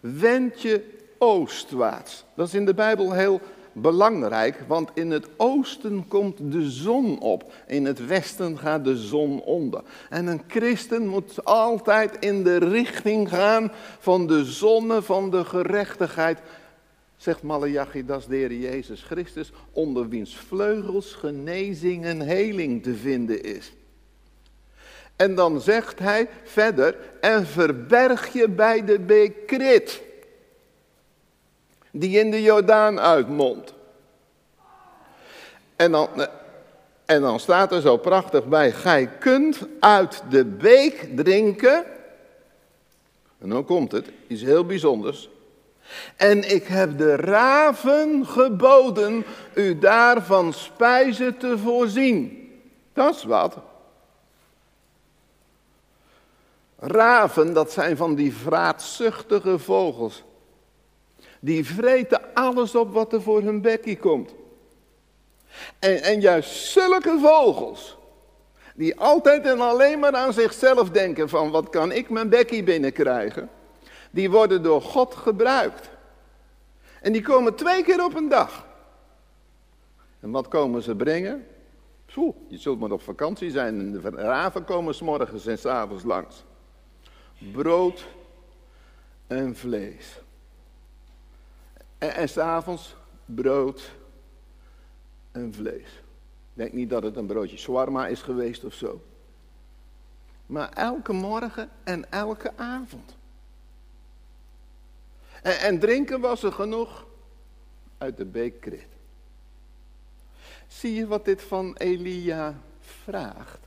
wend 0.00 0.62
je 0.62 0.98
oostwaarts. 1.18 2.24
Dat 2.34 2.46
is 2.46 2.54
in 2.54 2.64
de 2.64 2.74
Bijbel 2.74 3.12
heel 3.12 3.40
belangrijk, 3.72 4.64
want 4.66 4.90
in 4.94 5.10
het 5.10 5.26
oosten 5.36 6.08
komt 6.08 6.52
de 6.52 6.70
zon 6.70 7.20
op. 7.20 7.52
In 7.66 7.84
het 7.84 8.06
westen 8.06 8.58
gaat 8.58 8.84
de 8.84 8.96
zon 8.96 9.42
onder. 9.42 9.82
En 10.08 10.26
een 10.26 10.42
christen 10.48 11.06
moet 11.06 11.44
altijd 11.44 12.16
in 12.20 12.44
de 12.44 12.56
richting 12.56 13.28
gaan 13.28 13.72
van 13.98 14.26
de 14.26 14.44
zonne 14.44 15.02
van 15.02 15.30
de 15.30 15.44
gerechtigheid 15.44 16.38
zegt 17.18 17.42
Malachi, 17.42 18.04
dat 18.04 18.20
is 18.20 18.26
de 18.26 18.58
Jezus 18.58 19.02
Christus, 19.02 19.52
onder 19.72 20.08
wiens 20.08 20.36
vleugels 20.36 21.12
genezing 21.12 22.04
en 22.04 22.20
heling 22.20 22.82
te 22.82 22.94
vinden 22.94 23.42
is. 23.42 23.72
En 25.16 25.34
dan 25.34 25.60
zegt 25.60 25.98
hij 25.98 26.28
verder, 26.44 26.96
en 27.20 27.46
verberg 27.46 28.32
je 28.32 28.48
bij 28.48 28.84
de 28.84 28.98
beek 28.98 29.46
Krit, 29.46 30.02
die 31.92 32.18
in 32.18 32.30
de 32.30 32.42
Jordaan 32.42 33.00
uitmondt. 33.00 33.74
En 35.76 35.92
dan, 35.92 36.08
en 37.04 37.20
dan 37.20 37.40
staat 37.40 37.72
er 37.72 37.80
zo 37.80 37.96
prachtig 37.96 38.46
bij, 38.46 38.72
gij 38.72 39.06
kunt 39.18 39.58
uit 39.80 40.22
de 40.30 40.44
beek 40.44 41.08
drinken. 41.16 41.84
En 43.38 43.48
dan 43.48 43.64
komt 43.64 43.92
het, 43.92 44.10
iets 44.26 44.42
heel 44.42 44.64
bijzonders. 44.64 45.28
En 46.16 46.54
ik 46.54 46.66
heb 46.66 46.98
de 46.98 47.16
raven 47.16 48.26
geboden 48.26 49.24
u 49.54 49.78
daarvan 49.78 50.52
spijzen 50.52 51.38
te 51.38 51.58
voorzien. 51.58 52.50
Dat 52.92 53.14
is 53.14 53.24
wat. 53.24 53.56
Raven, 56.78 57.52
dat 57.52 57.72
zijn 57.72 57.96
van 57.96 58.14
die 58.14 58.34
vraatzuchtige 58.34 59.58
vogels. 59.58 60.22
Die 61.40 61.66
vreten 61.66 62.34
alles 62.34 62.74
op 62.74 62.92
wat 62.92 63.12
er 63.12 63.22
voor 63.22 63.42
hun 63.42 63.60
bekkie 63.60 63.98
komt. 63.98 64.34
En, 65.78 66.02
en 66.02 66.20
juist 66.20 66.50
zulke 66.50 67.18
vogels, 67.22 67.96
die 68.74 69.00
altijd 69.00 69.46
en 69.46 69.60
alleen 69.60 69.98
maar 69.98 70.14
aan 70.14 70.32
zichzelf 70.32 70.90
denken 70.90 71.28
van 71.28 71.50
wat 71.50 71.70
kan 71.70 71.92
ik 71.92 72.10
mijn 72.10 72.28
bekkie 72.28 72.62
binnenkrijgen, 72.62 73.50
die 74.10 74.30
worden 74.30 74.62
door 74.62 74.82
God 74.82 75.14
gebruikt. 75.14 75.90
En 77.00 77.12
die 77.12 77.22
komen 77.22 77.54
twee 77.54 77.82
keer 77.82 78.04
op 78.04 78.14
een 78.14 78.28
dag. 78.28 78.66
En 80.20 80.30
wat 80.30 80.48
komen 80.48 80.82
ze 80.82 80.94
brengen? 80.94 81.46
Poeh, 82.14 82.34
je 82.48 82.58
zult 82.58 82.80
maar 82.80 82.90
op 82.90 83.02
vakantie 83.02 83.50
zijn 83.50 83.78
en 83.78 83.92
de 83.92 84.10
raven 84.10 84.64
komen 84.64 84.94
s 84.94 85.00
morgens 85.00 85.46
en 85.46 85.58
s 85.58 85.66
avonds 85.66 86.04
langs. 86.04 86.44
Brood 87.52 88.06
en 89.26 89.56
vlees. 89.56 90.20
En, 91.98 92.14
en 92.14 92.28
s'avonds 92.28 92.96
brood 93.24 93.90
en 95.32 95.54
vlees. 95.54 96.02
Denk 96.54 96.72
niet 96.72 96.90
dat 96.90 97.02
het 97.02 97.16
een 97.16 97.26
broodje 97.26 97.56
shawarma 97.56 98.06
is 98.06 98.22
geweest 98.22 98.64
of 98.64 98.74
zo. 98.74 99.02
Maar 100.46 100.72
elke 100.72 101.12
morgen 101.12 101.70
en 101.84 102.10
elke 102.10 102.56
avond. 102.56 103.16
En, 105.42 105.58
en 105.58 105.78
drinken 105.78 106.20
was 106.20 106.42
er 106.42 106.52
genoeg 106.52 107.06
uit 107.98 108.16
de 108.16 108.24
beekkrit. 108.24 108.88
Zie 110.66 110.94
je 110.94 111.06
wat 111.06 111.24
dit 111.24 111.42
van 111.42 111.76
Elia 111.76 112.60
vraagt? 112.80 113.58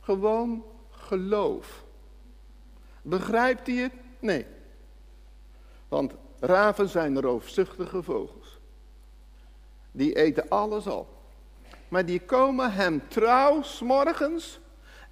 Gewoon 0.00 0.64
geloof. 0.90 1.84
Begrijpt 3.02 3.66
hij 3.66 3.76
het? 3.76 3.92
Nee. 4.18 4.46
Want 5.88 6.12
raven 6.40 6.88
zijn 6.88 7.20
roofzuchtige 7.20 8.02
vogels. 8.02 8.58
Die 9.92 10.14
eten 10.14 10.48
alles 10.48 10.86
op. 10.86 11.08
Maar 11.88 12.06
die 12.06 12.20
komen 12.20 12.72
hem 12.72 13.02
trouw 13.08 13.62
morgens 13.80 14.60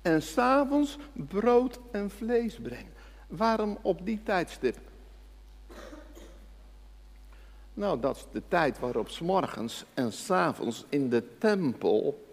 en 0.02 0.22
s'avonds 0.22 0.98
brood 1.12 1.78
en 1.90 2.10
vlees 2.10 2.58
brengen. 2.62 2.92
Waarom 3.26 3.78
op 3.82 4.04
die 4.04 4.22
tijdstip? 4.22 4.78
Nou, 7.74 8.00
dat 8.00 8.16
is 8.16 8.26
de 8.32 8.42
tijd 8.48 8.78
waarop 8.78 9.08
s'morgens 9.08 9.84
en 9.94 10.12
s'avonds 10.12 10.84
in 10.88 11.08
de 11.08 11.38
tempel 11.38 12.26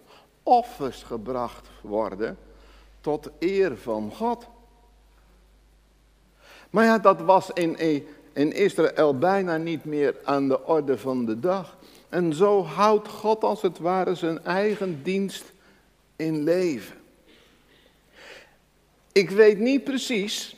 offers 0.43 1.03
gebracht 1.03 1.69
worden 1.81 2.37
tot 3.01 3.29
eer 3.39 3.77
van 3.77 4.11
God. 4.11 4.47
Maar 6.69 6.85
ja, 6.85 6.99
dat 6.99 7.21
was 7.21 7.49
in, 7.49 7.77
in 8.35 8.53
Israël 8.53 9.17
bijna 9.17 9.57
niet 9.57 9.85
meer 9.85 10.15
aan 10.23 10.47
de 10.47 10.65
orde 10.65 10.97
van 10.97 11.25
de 11.25 11.39
dag. 11.39 11.77
En 12.09 12.33
zo 12.33 12.63
houdt 12.63 13.07
God 13.07 13.43
als 13.43 13.61
het 13.61 13.79
ware 13.79 14.15
zijn 14.15 14.43
eigen 14.43 15.03
dienst 15.03 15.43
in 16.15 16.43
leven. 16.43 16.95
Ik 19.11 19.29
weet 19.29 19.59
niet 19.59 19.83
precies 19.83 20.55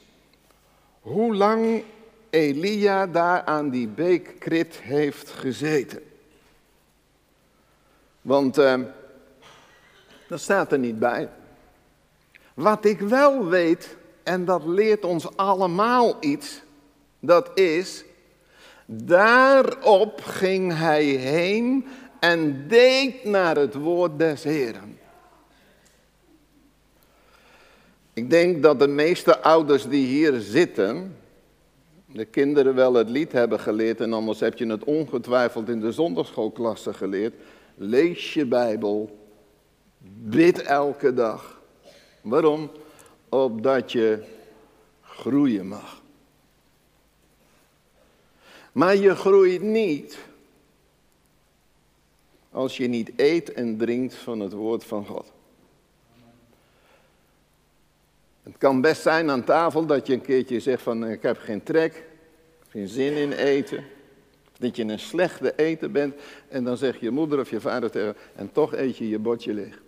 hoe 1.01 1.35
lang 1.35 1.83
Elia 2.29 3.07
daar 3.07 3.43
aan 3.43 3.69
die 3.69 3.87
beekkrit 3.87 4.75
heeft 4.75 5.29
gezeten. 5.29 6.01
Want 8.21 8.57
uh, 8.57 8.81
dat 10.27 10.39
staat 10.39 10.71
er 10.71 10.79
niet 10.79 10.99
bij. 10.99 11.29
Wat 12.53 12.85
ik 12.85 12.99
wel 12.99 13.45
weet, 13.45 13.95
en 14.23 14.45
dat 14.45 14.65
leert 14.65 15.05
ons 15.05 15.37
allemaal 15.37 16.17
iets, 16.19 16.61
dat 17.27 17.59
is 17.59 18.05
Daarop 18.89 20.21
ging 20.21 20.77
hij 20.77 21.03
heen 21.05 21.85
en 22.19 22.67
deed 22.67 23.23
naar 23.23 23.55
het 23.55 23.73
woord 23.73 24.19
des 24.19 24.43
Heren. 24.43 24.99
Ik 28.13 28.29
denk 28.29 28.63
dat 28.63 28.79
de 28.79 28.87
meeste 28.87 29.41
ouders 29.41 29.87
die 29.87 30.05
hier 30.05 30.39
zitten, 30.39 31.17
de 32.05 32.25
kinderen 32.25 32.75
wel 32.75 32.93
het 32.93 33.09
lied 33.09 33.31
hebben 33.31 33.59
geleerd 33.59 34.01
en 34.01 34.13
anders 34.13 34.39
heb 34.39 34.57
je 34.57 34.67
het 34.67 34.83
ongetwijfeld 34.83 35.69
in 35.69 35.79
de 35.79 35.91
zondagschoolklasse 35.91 36.93
geleerd. 36.93 37.33
Lees 37.75 38.33
je 38.33 38.45
Bijbel, 38.45 39.17
bid 40.17 40.61
elke 40.61 41.13
dag. 41.13 41.61
Waarom? 42.21 42.71
Opdat 43.29 43.91
je 43.91 44.23
groeien 45.01 45.67
mag. 45.67 45.96
Maar 48.77 48.95
je 48.95 49.15
groeit 49.15 49.61
niet 49.61 50.17
als 52.51 52.77
je 52.77 52.87
niet 52.87 53.11
eet 53.15 53.53
en 53.53 53.77
drinkt 53.77 54.13
van 54.13 54.39
het 54.39 54.53
woord 54.53 54.83
van 54.83 55.05
God. 55.05 55.31
Het 58.43 58.57
kan 58.57 58.81
best 58.81 59.01
zijn 59.01 59.29
aan 59.29 59.43
tafel 59.43 59.85
dat 59.85 60.07
je 60.07 60.13
een 60.13 60.21
keertje 60.21 60.59
zegt 60.59 60.81
van 60.81 61.05
ik 61.05 61.21
heb 61.21 61.37
geen 61.37 61.63
trek, 61.63 62.03
geen 62.69 62.87
zin 62.87 63.13
in 63.13 63.31
eten. 63.31 63.83
Dat 64.59 64.75
je 64.75 64.83
een 64.83 64.99
slechte 64.99 65.55
eten 65.55 65.91
bent 65.91 66.15
en 66.47 66.63
dan 66.63 66.77
zegt 66.77 66.99
je 66.99 67.11
moeder 67.11 67.39
of 67.39 67.49
je 67.49 67.61
vader 67.61 67.91
tegen 67.91 68.15
en 68.35 68.51
toch 68.51 68.73
eet 68.73 68.97
je 68.97 69.09
je 69.09 69.19
bordje 69.19 69.53
leeg. 69.53 69.81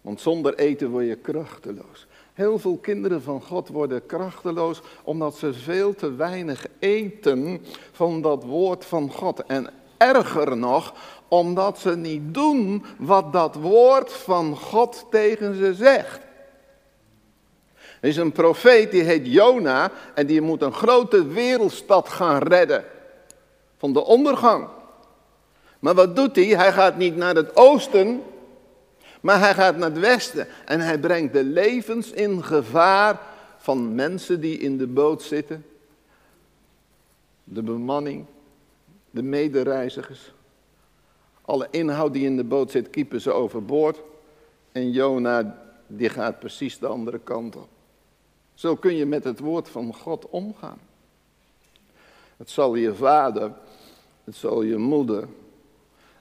Want 0.00 0.20
zonder 0.20 0.54
eten 0.54 0.90
word 0.90 1.06
je 1.06 1.16
krachteloos. 1.16 2.06
Heel 2.40 2.58
veel 2.58 2.78
kinderen 2.82 3.22
van 3.22 3.42
God 3.42 3.68
worden 3.68 4.06
krachteloos 4.06 4.80
omdat 5.02 5.36
ze 5.36 5.52
veel 5.52 5.94
te 5.94 6.14
weinig 6.14 6.66
eten 6.78 7.60
van 7.92 8.22
dat 8.22 8.44
woord 8.44 8.84
van 8.84 9.12
God. 9.12 9.46
En 9.46 9.70
erger 9.96 10.56
nog, 10.56 10.94
omdat 11.28 11.78
ze 11.78 11.96
niet 11.96 12.34
doen 12.34 12.84
wat 12.98 13.32
dat 13.32 13.54
woord 13.54 14.12
van 14.12 14.56
God 14.56 15.06
tegen 15.10 15.54
ze 15.54 15.74
zegt. 15.74 16.20
Er 18.00 18.08
is 18.08 18.16
een 18.16 18.32
profeet 18.32 18.90
die 18.90 19.02
heet 19.02 19.26
Jona 19.26 19.90
en 20.14 20.26
die 20.26 20.40
moet 20.40 20.62
een 20.62 20.72
grote 20.72 21.26
wereldstad 21.26 22.08
gaan 22.08 22.42
redden 22.42 22.84
van 23.78 23.92
de 23.92 24.04
ondergang. 24.04 24.68
Maar 25.78 25.94
wat 25.94 26.16
doet 26.16 26.36
hij? 26.36 26.44
Hij 26.44 26.72
gaat 26.72 26.96
niet 26.96 27.16
naar 27.16 27.34
het 27.34 27.56
oosten, 27.56 28.22
maar 29.20 29.38
hij 29.38 29.54
gaat 29.54 29.76
naar 29.76 29.90
het 29.90 29.98
westen 29.98 30.46
en 30.64 30.80
hij 30.80 30.98
brengt 30.98 31.32
de 31.32 31.44
levens 31.44 32.10
in 32.10 32.44
gevaar 32.44 33.20
van 33.56 33.94
mensen 33.94 34.40
die 34.40 34.58
in 34.58 34.78
de 34.78 34.86
boot 34.86 35.22
zitten. 35.22 35.64
De 37.44 37.62
bemanning, 37.62 38.26
de 39.10 39.22
medereizigers. 39.22 40.32
Alle 41.42 41.68
inhoud 41.70 42.12
die 42.12 42.24
in 42.24 42.36
de 42.36 42.44
boot 42.44 42.70
zit, 42.70 42.90
kiepen 42.90 43.20
ze 43.20 43.32
overboord. 43.32 44.00
En 44.72 44.90
Jona, 44.90 45.58
die 45.86 46.08
gaat 46.08 46.38
precies 46.38 46.78
de 46.78 46.86
andere 46.86 47.18
kant 47.18 47.56
op. 47.56 47.68
Zo 48.54 48.76
kun 48.76 48.94
je 48.94 49.06
met 49.06 49.24
het 49.24 49.38
woord 49.38 49.68
van 49.68 49.94
God 49.94 50.28
omgaan. 50.28 50.78
Het 52.36 52.50
zal 52.50 52.74
je 52.74 52.94
vader, 52.94 53.52
het 54.24 54.34
zal 54.34 54.62
je 54.62 54.76
moeder, 54.76 55.28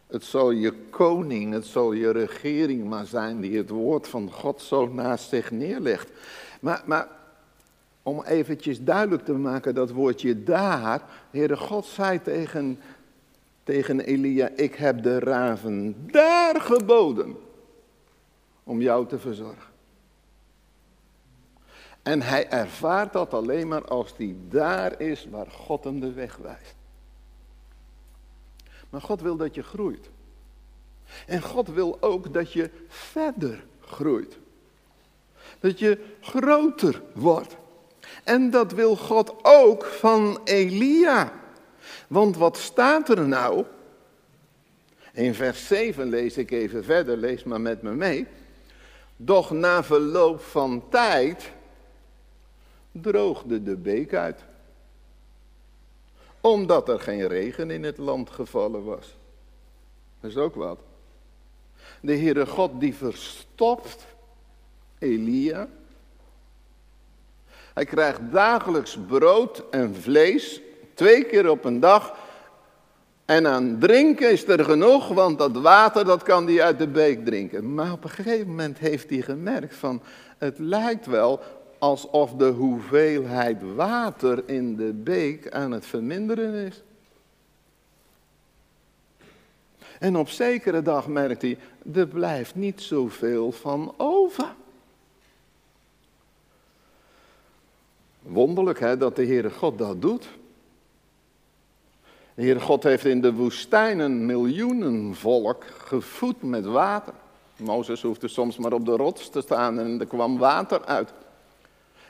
het 0.09 0.23
zal 0.23 0.51
je 0.51 0.73
koning, 0.89 1.53
het 1.53 1.65
zal 1.65 1.91
je 1.91 2.11
regering 2.11 2.89
maar 2.89 3.05
zijn 3.05 3.41
die 3.41 3.57
het 3.57 3.69
woord 3.69 4.07
van 4.07 4.31
God 4.31 4.61
zo 4.61 4.87
naast 4.87 5.29
zich 5.29 5.51
neerlegt. 5.51 6.09
Maar, 6.59 6.83
maar 6.85 7.07
om 8.03 8.23
eventjes 8.23 8.83
duidelijk 8.83 9.25
te 9.25 9.33
maken 9.33 9.75
dat 9.75 9.89
woordje 9.89 10.43
daar, 10.43 11.01
Heere 11.31 11.57
God 11.57 11.85
zei 11.85 12.21
tegen, 12.21 12.79
tegen 13.63 13.99
Elia, 13.99 14.49
ik 14.55 14.75
heb 14.75 15.03
de 15.03 15.19
raven 15.19 15.95
daar 16.11 16.61
geboden 16.61 17.37
om 18.63 18.81
jou 18.81 19.07
te 19.07 19.19
verzorgen. 19.19 19.69
En 22.03 22.21
hij 22.21 22.49
ervaart 22.49 23.13
dat 23.13 23.33
alleen 23.33 23.67
maar 23.67 23.85
als 23.85 24.13
hij 24.17 24.35
daar 24.49 25.01
is 25.01 25.27
waar 25.31 25.51
God 25.51 25.83
hem 25.83 25.99
de 25.99 26.13
weg 26.13 26.37
wijst. 26.37 26.78
Maar 28.89 29.01
God 29.01 29.21
wil 29.21 29.35
dat 29.35 29.55
je 29.55 29.63
groeit. 29.63 30.09
En 31.25 31.41
God 31.41 31.67
wil 31.67 31.97
ook 31.99 32.33
dat 32.33 32.53
je 32.53 32.69
verder 32.87 33.65
groeit. 33.81 34.37
Dat 35.59 35.79
je 35.79 36.05
groter 36.21 37.01
wordt. 37.13 37.55
En 38.23 38.49
dat 38.49 38.71
wil 38.71 38.95
God 38.95 39.33
ook 39.41 39.85
van 39.85 40.39
Elia. 40.43 41.33
Want 42.07 42.37
wat 42.37 42.57
staat 42.57 43.09
er 43.09 43.27
nou? 43.27 43.65
In 45.13 45.33
vers 45.33 45.67
7 45.67 46.09
lees 46.09 46.37
ik 46.37 46.51
even 46.51 46.83
verder, 46.83 47.17
lees 47.17 47.43
maar 47.43 47.61
met 47.61 47.81
me 47.81 47.91
mee. 47.91 48.27
Doch 49.15 49.51
na 49.51 49.83
verloop 49.83 50.41
van 50.41 50.83
tijd 50.89 51.51
droogde 52.91 53.63
de 53.63 53.75
beek 53.75 54.13
uit. 54.13 54.39
Omdat 56.41 56.89
er 56.89 56.99
geen 56.99 57.27
regen 57.27 57.71
in 57.71 57.83
het 57.83 57.97
land 57.97 58.29
gevallen 58.29 58.83
was. 58.83 59.17
Dat 60.19 60.31
is 60.31 60.37
ook 60.37 60.55
wat. 60.55 60.79
De 62.01 62.17
Heere 62.17 62.45
God 62.45 62.79
die 62.79 62.95
verstopt 62.95 64.05
Elia. 64.99 65.67
Hij 67.73 67.85
krijgt 67.85 68.19
dagelijks 68.31 68.97
brood 69.07 69.63
en 69.71 69.95
vlees, 69.95 70.61
twee 70.93 71.23
keer 71.23 71.49
op 71.49 71.65
een 71.65 71.79
dag. 71.79 72.15
En 73.25 73.47
aan 73.47 73.79
drinken 73.79 74.31
is 74.31 74.47
er 74.47 74.63
genoeg, 74.63 75.07
want 75.07 75.37
dat 75.37 75.57
water 75.57 76.05
dat 76.05 76.23
kan 76.23 76.47
hij 76.47 76.61
uit 76.61 76.79
de 76.79 76.87
beek 76.87 77.25
drinken. 77.25 77.73
Maar 77.73 77.91
op 77.91 78.03
een 78.03 78.09
gegeven 78.09 78.47
moment 78.47 78.77
heeft 78.77 79.09
hij 79.09 79.21
gemerkt 79.21 79.75
van, 79.75 80.01
het 80.37 80.59
lijkt 80.59 81.05
wel 81.05 81.39
alsof 81.79 82.33
de 82.33 82.47
hoeveelheid 82.47 83.73
water 83.75 84.49
in 84.49 84.75
de 84.75 84.93
beek 84.93 85.51
aan 85.51 85.71
het 85.71 85.85
verminderen 85.85 86.53
is. 86.53 86.81
En 89.99 90.17
op 90.17 90.29
zekere 90.29 90.81
dag 90.81 91.07
merkt 91.07 91.41
hij, 91.41 91.57
er 91.93 92.07
blijft 92.07 92.55
niet 92.55 92.81
zoveel 92.81 93.51
van 93.51 93.93
over. 93.97 94.55
Wonderlijk 98.21 98.79
hè, 98.79 98.97
dat 98.97 99.15
de 99.15 99.25
Heere 99.25 99.49
God 99.49 99.77
dat 99.77 100.01
doet. 100.01 100.29
De 102.33 102.41
Heere 102.41 102.59
God 102.59 102.83
heeft 102.83 103.05
in 103.05 103.21
de 103.21 103.33
woestijn 103.33 103.99
een 103.99 104.25
miljoenen 104.25 105.15
volk 105.15 105.65
gevoed 105.77 106.41
met 106.41 106.65
water. 106.65 107.13
Mozes 107.55 108.01
hoefde 108.01 108.27
soms 108.27 108.57
maar 108.57 108.73
op 108.73 108.85
de 108.85 108.95
rots 108.95 109.29
te 109.29 109.41
staan 109.41 109.79
en 109.79 109.99
er 109.99 110.05
kwam 110.05 110.37
water 110.37 110.85
uit. 110.85 111.13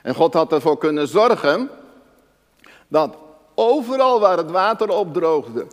En 0.02 0.16
God 0.16 0.34
had 0.34 0.52
ervoor 0.52 0.78
kunnen 0.78 1.08
zorgen 1.08 1.70
dat 2.88 3.18
overal 3.56 4.20
waar 4.20 4.38
het 4.38 4.52
water 4.52 4.90
opdroogde, 4.90 5.68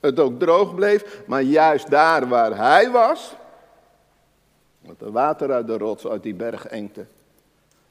het 0.00 0.20
ook 0.20 0.38
droog 0.38 0.74
bleef, 0.74 1.22
maar 1.26 1.42
juist 1.42 1.90
daar 1.90 2.28
waar 2.28 2.56
hij 2.56 2.90
was, 2.90 3.34
dat 4.80 5.00
er 5.00 5.12
water 5.12 5.52
uit 5.52 5.66
de 5.66 5.78
rots, 5.78 6.06
uit 6.06 6.22
die 6.22 6.34
bergengte, 6.34 7.06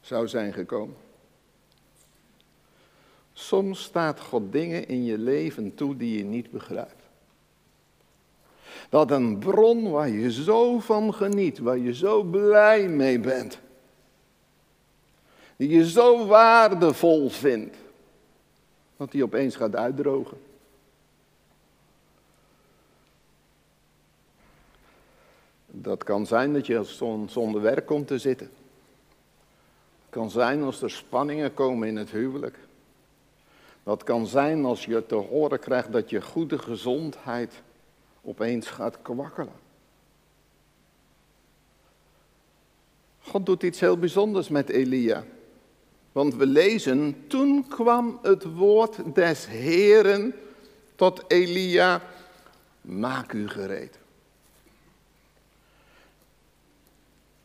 zou 0.02 0.28
zijn 0.28 0.54
gekomen. 0.54 0.96
Soms 3.34 3.84
staat 3.84 4.20
God 4.20 4.52
dingen 4.52 4.88
in 4.88 5.04
je 5.04 5.18
leven 5.18 5.76
toe 5.76 5.98
die 5.98 6.18
je 6.18 6.24
niet 6.24 6.52
begrijpt. 6.52 7.04
Dat 8.90 9.12
een 9.12 9.38
bron 9.38 9.92
waar 9.92 10.10
je 10.10 10.32
zo 10.32 10.80
van 10.80 11.14
geniet, 11.14 11.60
waar 11.60 11.78
je 11.78 11.94
zo 11.94 12.24
blij 12.24 12.88
mee 12.88 13.20
bent, 13.20 13.60
die 15.58 15.70
je 15.70 15.90
zo 15.90 16.26
waardevol 16.26 17.30
vindt, 17.30 17.78
dat 18.98 19.12
die 19.12 19.24
opeens 19.24 19.56
gaat 19.56 19.76
uitdrogen. 19.76 20.38
Dat 25.66 26.04
kan 26.04 26.26
zijn 26.26 26.54
dat 26.54 26.68
je 26.68 26.84
zonder 27.28 27.62
werk 27.62 27.86
komt 27.86 28.08
te 28.08 28.18
zitten. 28.18 28.50
Het 30.02 30.10
kan 30.10 30.30
zijn 30.30 30.64
als 30.64 30.82
er 30.82 30.92
spanningen 30.92 31.54
komen 31.54 31.88
in 31.88 31.96
het 31.96 32.10
huwelijk. 32.10 32.58
Dat 33.84 34.04
kan 34.04 34.28
zijn 34.28 34.66
als 34.66 34.86
je 34.86 35.06
te 35.06 35.16
horen 35.16 35.60
krijgt 35.60 35.92
dat 35.92 36.10
je 36.10 36.22
goede 36.22 36.58
gezondheid 36.58 37.62
opeens 38.22 38.68
gaat 38.68 39.02
kwakkelen. 39.02 39.66
God 43.20 43.46
doet 43.46 43.64
iets 43.64 43.80
heel 43.80 43.98
bijzonders 43.98 44.50
met 44.50 44.70
Elia. 44.70 45.24
Want 46.18 46.36
we 46.36 46.46
lezen, 46.46 47.24
toen 47.28 47.68
kwam 47.68 48.20
het 48.22 48.44
woord 48.44 49.16
des 49.16 49.48
Heren 49.48 50.34
tot 50.96 51.24
Elia, 51.28 52.02
maak 52.82 53.34
u 53.34 53.50
gereed. 53.50 54.00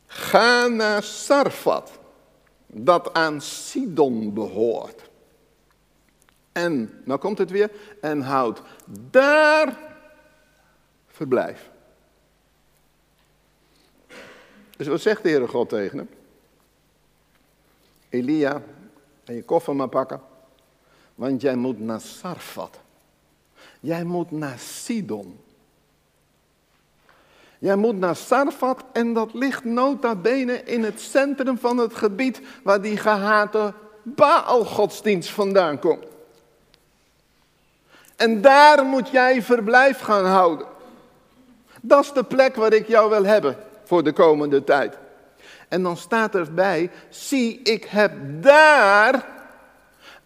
Ga 0.05 0.67
naar 0.67 1.03
Sarfat, 1.03 1.99
dat 2.67 3.13
aan 3.13 3.41
Sidon 3.41 4.33
behoort. 4.33 5.09
En, 6.51 7.01
nou 7.05 7.19
komt 7.19 7.37
het 7.37 7.51
weer, 7.51 7.71
en 8.01 8.21
houd 8.21 8.61
daar 9.09 9.77
verblijf. 11.07 11.69
Dus 14.77 14.87
wat 14.87 15.01
zegt 15.01 15.23
de 15.23 15.29
Heere 15.29 15.47
God 15.47 15.69
tegen 15.69 15.97
hem? 15.97 16.09
Elia, 18.13 18.61
en 19.23 19.35
je 19.35 19.43
koffer 19.43 19.75
maar 19.75 19.87
pakken, 19.87 20.21
want 21.15 21.41
jij 21.41 21.55
moet 21.55 21.79
naar 21.79 22.01
Sarfat. 22.01 22.79
Jij 23.79 24.03
moet 24.03 24.31
naar 24.31 24.59
Sidon. 24.59 25.39
Jij 27.59 27.75
moet 27.75 27.97
naar 27.97 28.15
Sarfat 28.15 28.83
en 28.91 29.13
dat 29.13 29.33
ligt 29.33 29.63
nota 29.63 30.15
bene 30.15 30.63
in 30.63 30.83
het 30.83 31.01
centrum 31.01 31.57
van 31.57 31.77
het 31.77 31.93
gebied 31.93 32.41
waar 32.63 32.81
die 32.81 32.97
gehate 32.97 33.73
Baal-godsdienst 34.03 35.29
vandaan 35.29 35.79
komt. 35.79 36.05
En 38.15 38.41
daar 38.41 38.85
moet 38.85 39.09
jij 39.09 39.41
verblijf 39.41 39.99
gaan 39.99 40.25
houden. 40.25 40.67
Dat 41.81 42.03
is 42.03 42.11
de 42.11 42.23
plek 42.23 42.55
waar 42.55 42.73
ik 42.73 42.87
jou 42.87 43.09
wil 43.09 43.23
hebben 43.23 43.57
voor 43.83 44.03
de 44.03 44.13
komende 44.13 44.63
tijd. 44.63 44.97
En 45.73 45.83
dan 45.83 45.97
staat 45.97 46.35
erbij, 46.35 46.89
zie 47.09 47.59
ik 47.63 47.83
heb 47.83 48.11
daar 48.41 49.27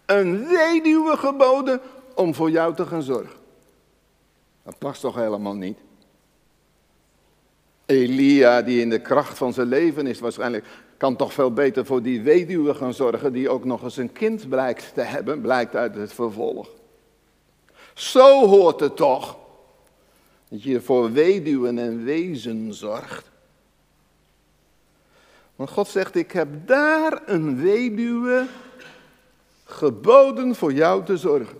een 0.06 0.46
weduwe 0.46 1.16
geboden 1.16 1.80
om 2.14 2.34
voor 2.34 2.50
jou 2.50 2.74
te 2.74 2.86
gaan 2.86 3.02
zorgen. 3.02 3.38
Dat 4.64 4.78
past 4.78 5.00
toch 5.00 5.14
helemaal 5.14 5.54
niet? 5.54 5.78
Elia, 7.86 8.62
die 8.62 8.80
in 8.80 8.90
de 8.90 9.00
kracht 9.00 9.38
van 9.38 9.52
zijn 9.52 9.68
leven 9.68 10.06
is 10.06 10.20
waarschijnlijk, 10.20 10.66
kan 10.96 11.16
toch 11.16 11.32
veel 11.32 11.52
beter 11.52 11.86
voor 11.86 12.02
die 12.02 12.22
weduwe 12.22 12.74
gaan 12.74 12.94
zorgen, 12.94 13.32
die 13.32 13.48
ook 13.48 13.64
nog 13.64 13.82
eens 13.82 13.96
een 13.96 14.12
kind 14.12 14.48
blijkt 14.48 14.94
te 14.94 15.00
hebben, 15.00 15.40
blijkt 15.40 15.76
uit 15.76 15.94
het 15.94 16.12
vervolg. 16.12 16.68
Zo 17.94 18.46
hoort 18.46 18.80
het 18.80 18.96
toch. 18.96 19.38
Dat 20.48 20.62
je 20.62 20.80
voor 20.80 21.12
weduwen 21.12 21.78
en 21.78 22.04
wezen 22.04 22.74
zorgt. 22.74 23.27
Want 25.58 25.70
God 25.70 25.88
zegt, 25.88 26.14
ik 26.14 26.32
heb 26.32 26.48
daar 26.66 27.22
een 27.26 27.60
weduwe 27.62 28.46
geboden 29.64 30.54
voor 30.54 30.72
jou 30.72 31.04
te 31.04 31.16
zorgen. 31.16 31.58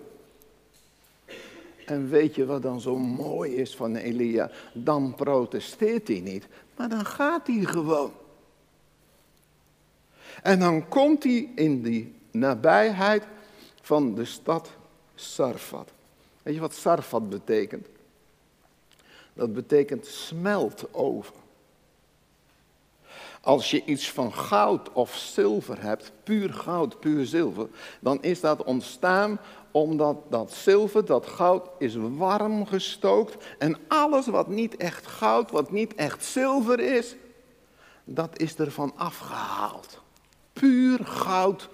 En 1.85 2.09
weet 2.09 2.35
je 2.35 2.45
wat 2.45 2.61
dan 2.61 2.81
zo 2.81 2.97
mooi 2.97 3.55
is 3.55 3.75
van 3.75 3.95
Elia? 3.95 4.51
Dan 4.73 5.15
protesteert 5.15 6.07
hij 6.07 6.19
niet, 6.19 6.47
maar 6.75 6.89
dan 6.89 7.05
gaat 7.05 7.47
hij 7.47 7.63
gewoon. 7.65 8.11
En 10.43 10.59
dan 10.59 10.87
komt 10.87 11.23
hij 11.23 11.49
in 11.55 11.81
die 11.81 12.15
nabijheid 12.31 13.23
van 13.81 14.15
de 14.15 14.25
stad 14.25 14.69
Sarfat. 15.15 15.89
Weet 16.43 16.53
je 16.53 16.59
wat 16.59 16.73
Sarfat 16.73 17.29
betekent? 17.29 17.87
Dat 19.33 19.53
betekent 19.53 20.05
smeltoven. 20.05 21.38
Als 23.49 23.71
je 23.71 23.85
iets 23.85 24.11
van 24.11 24.33
goud 24.33 24.91
of 24.93 25.15
zilver 25.15 25.81
hebt, 25.81 26.11
puur 26.23 26.53
goud, 26.53 26.99
puur 26.99 27.25
zilver, 27.25 27.67
dan 27.99 28.21
is 28.21 28.41
dat 28.41 28.63
ontstaan 28.63 29.39
omdat 29.71 30.17
dat 30.29 30.51
zilver, 30.51 31.05
dat 31.05 31.25
goud, 31.25 31.69
is 31.77 31.95
warm 31.95 32.65
gestookt. 32.65 33.45
En 33.57 33.77
alles 33.87 34.27
wat 34.27 34.47
niet 34.47 34.77
echt 34.77 35.07
goud, 35.07 35.51
wat 35.51 35.71
niet 35.71 35.95
echt 35.95 36.23
zilver 36.23 36.79
is, 36.79 37.15
dat 38.03 38.39
is 38.39 38.55
ervan 38.55 38.93
afgehaald. 38.95 40.01
Puur 40.53 41.05
goud, 41.05 41.69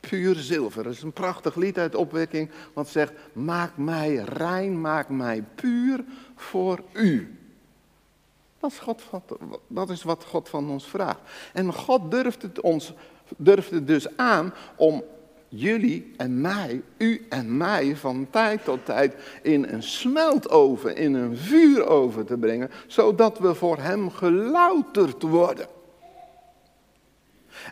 puur 0.00 0.34
zilver. 0.34 0.82
Dat 0.82 0.92
is 0.92 1.02
een 1.02 1.12
prachtig 1.12 1.54
lied 1.54 1.78
uit 1.78 1.94
opwekking, 1.94 2.50
wat 2.72 2.88
zegt, 2.88 3.12
maak 3.32 3.76
mij 3.76 4.14
rein, 4.14 4.80
maak 4.80 5.08
mij 5.08 5.44
puur 5.54 6.04
voor 6.34 6.82
u. 6.92 7.38
Dat 8.84 8.98
is, 8.98 9.58
dat 9.66 9.90
is 9.90 10.02
wat 10.02 10.24
God 10.24 10.48
van 10.48 10.70
ons 10.70 10.86
vraagt. 10.86 11.20
En 11.52 11.72
God 11.72 12.10
durft 12.10 12.42
het, 12.42 12.60
ons, 12.60 12.92
durft 13.36 13.70
het 13.70 13.86
dus 13.86 14.16
aan 14.16 14.54
om 14.76 15.04
jullie 15.48 16.14
en 16.16 16.40
mij, 16.40 16.82
u 16.96 17.26
en 17.28 17.56
mij 17.56 17.96
van 17.96 18.26
tijd 18.30 18.64
tot 18.64 18.84
tijd 18.84 19.14
in 19.42 19.66
een 19.68 19.82
smeltoven, 19.82 20.96
in 20.96 21.14
een 21.14 21.36
vuuroven 21.36 22.26
te 22.26 22.36
brengen, 22.36 22.70
zodat 22.86 23.38
we 23.38 23.54
voor 23.54 23.78
Hem 23.78 24.10
gelouterd 24.10 25.22
worden. 25.22 25.66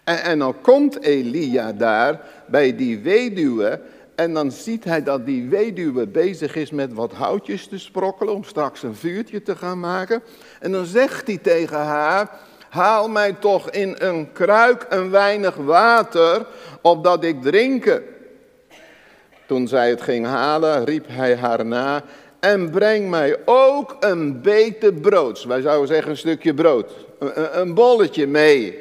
En, 0.04 0.22
en 0.22 0.38
dan 0.38 0.60
komt 0.60 1.00
Elia 1.02 1.72
daar 1.72 2.20
bij 2.46 2.76
die 2.76 2.98
weduwe 2.98 3.80
En 4.14 4.34
dan 4.34 4.52
ziet 4.52 4.84
hij 4.84 5.02
dat 5.02 5.26
die 5.26 5.48
weduwe 5.48 6.06
bezig 6.06 6.56
is 6.56 6.70
met 6.70 6.92
wat 6.92 7.12
houtjes 7.12 7.66
te 7.66 7.78
sprokkelen 7.78 8.34
om 8.34 8.44
straks 8.44 8.82
een 8.82 8.94
vuurtje 8.94 9.42
te 9.42 9.56
gaan 9.56 9.80
maken. 9.80 10.22
En 10.60 10.72
dan 10.72 10.84
zegt 10.84 11.26
hij 11.26 11.38
tegen 11.38 11.78
haar, 11.78 12.30
haal 12.68 13.08
mij 13.08 13.32
toch 13.32 13.70
in 13.70 13.94
een 13.98 14.32
kruik 14.32 14.86
een 14.88 15.10
weinig 15.10 15.54
water, 15.54 16.46
opdat 16.80 17.24
ik 17.24 17.42
drinken. 17.42 18.02
Toen 19.46 19.68
zij 19.68 19.88
het 19.88 20.02
ging 20.02 20.26
halen, 20.26 20.84
riep 20.84 21.06
hij 21.08 21.36
haar 21.36 21.66
na 21.66 22.02
en 22.40 22.70
breng 22.70 23.10
mij 23.10 23.38
ook 23.44 23.96
een 24.00 24.40
bete 24.40 24.92
brood. 24.92 25.44
Wij 25.44 25.60
zouden 25.60 25.88
zeggen 25.88 26.10
een 26.10 26.16
stukje 26.16 26.54
brood, 26.54 26.90
een, 27.18 27.60
een 27.60 27.74
bolletje 27.74 28.26
mee. 28.26 28.78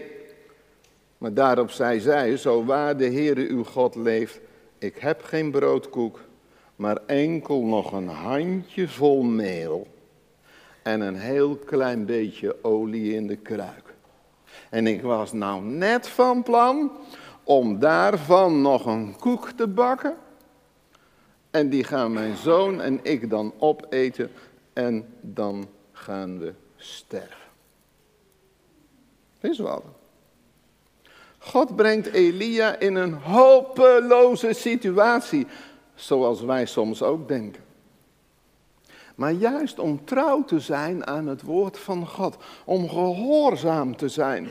Maar 1.17 1.33
daarop 1.33 1.71
zei 1.71 1.99
zij, 1.99 2.37
zo 2.37 2.65
waar 2.65 2.97
de 2.97 3.05
Heere 3.05 3.47
uw 3.47 3.63
God 3.63 3.95
leeft, 3.95 4.39
ik 4.83 4.97
heb 4.97 5.23
geen 5.23 5.51
broodkoek, 5.51 6.19
maar 6.75 6.97
enkel 7.05 7.61
nog 7.61 7.91
een 7.91 8.07
handje 8.07 8.87
vol 8.87 9.21
meel 9.21 9.87
en 10.81 11.01
een 11.01 11.15
heel 11.15 11.55
klein 11.55 12.05
beetje 12.05 12.63
olie 12.63 13.13
in 13.13 13.27
de 13.27 13.35
kruik. 13.35 13.93
En 14.69 14.87
ik 14.87 15.01
was 15.01 15.33
nou 15.33 15.63
net 15.63 16.07
van 16.07 16.43
plan 16.43 16.91
om 17.43 17.79
daarvan 17.79 18.61
nog 18.61 18.85
een 18.85 19.15
koek 19.19 19.49
te 19.49 19.67
bakken. 19.67 20.15
En 21.51 21.69
die 21.69 21.83
gaan 21.83 22.13
mijn 22.13 22.37
zoon 22.37 22.81
en 22.81 22.99
ik 23.03 23.29
dan 23.29 23.53
opeten 23.57 24.31
en 24.73 25.05
dan 25.21 25.67
gaan 25.91 26.39
we 26.39 26.53
sterven. 26.75 27.37
Is 29.39 29.59
wat. 29.59 29.83
God 31.45 31.75
brengt 31.75 32.07
Elia 32.07 32.79
in 32.79 32.95
een 32.95 33.13
hopeloze 33.13 34.53
situatie, 34.53 35.47
zoals 35.95 36.41
wij 36.41 36.65
soms 36.65 37.01
ook 37.01 37.27
denken. 37.27 37.63
Maar 39.15 39.31
juist 39.31 39.79
om 39.79 40.05
trouw 40.05 40.43
te 40.43 40.59
zijn 40.59 41.07
aan 41.07 41.27
het 41.27 41.41
woord 41.41 41.79
van 41.79 42.07
God, 42.07 42.37
om 42.65 42.89
gehoorzaam 42.89 43.95
te 43.95 44.09
zijn 44.09 44.49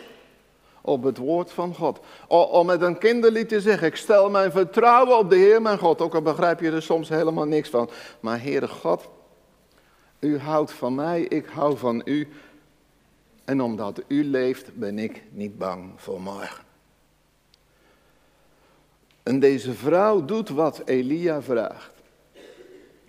op 0.80 1.02
het 1.02 1.18
woord 1.18 1.52
van 1.52 1.74
God. 1.74 2.00
Om 2.28 2.66
met 2.66 2.82
een 2.82 2.98
kinderlied 2.98 3.48
te 3.48 3.60
zeggen, 3.60 3.86
ik 3.86 3.96
stel 3.96 4.30
mijn 4.30 4.50
vertrouwen 4.50 5.18
op 5.18 5.30
de 5.30 5.36
Heer 5.36 5.62
mijn 5.62 5.78
God, 5.78 6.00
ook 6.00 6.14
al 6.14 6.22
begrijp 6.22 6.60
je 6.60 6.70
er 6.70 6.82
soms 6.82 7.08
helemaal 7.08 7.46
niks 7.46 7.68
van. 7.68 7.90
Maar 8.20 8.42
Heere 8.42 8.68
God, 8.68 9.08
u 10.18 10.38
houdt 10.38 10.72
van 10.72 10.94
mij, 10.94 11.22
ik 11.22 11.46
hou 11.46 11.76
van 11.76 12.02
u. 12.04 12.28
En 13.44 13.60
omdat 13.60 14.02
u 14.06 14.24
leeft, 14.24 14.74
ben 14.74 14.98
ik 14.98 15.22
niet 15.30 15.58
bang 15.58 15.92
voor 15.96 16.20
morgen. 16.20 16.71
En 19.22 19.40
deze 19.40 19.72
vrouw 19.72 20.24
doet 20.24 20.48
wat 20.48 20.82
Elia 20.84 21.42
vraagt. 21.42 21.92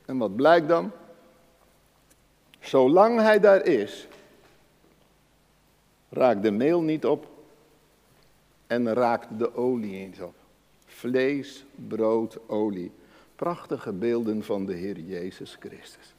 En 0.06 0.18
wat 0.18 0.36
blijkt 0.36 0.68
dan? 0.68 0.92
Zolang 2.60 3.20
hij 3.20 3.40
daar 3.40 3.66
is, 3.66 4.08
raakt 6.10 6.44
de 6.44 6.52
meel 6.52 6.82
niet 6.82 7.06
op 7.06 7.28
en 8.68 8.94
raakt 8.94 9.40
de 9.40 9.56
olie 9.56 10.06
niet 10.06 10.22
op. 10.22 10.36
Vlees, 10.86 11.66
brood, 11.88 12.38
olie. 12.48 12.92
Prachtige 13.36 13.94
beelden 13.94 14.44
van 14.44 14.66
de 14.66 14.74
Heer 14.74 15.00
Jezus 15.00 15.58
Christus. 15.60 16.14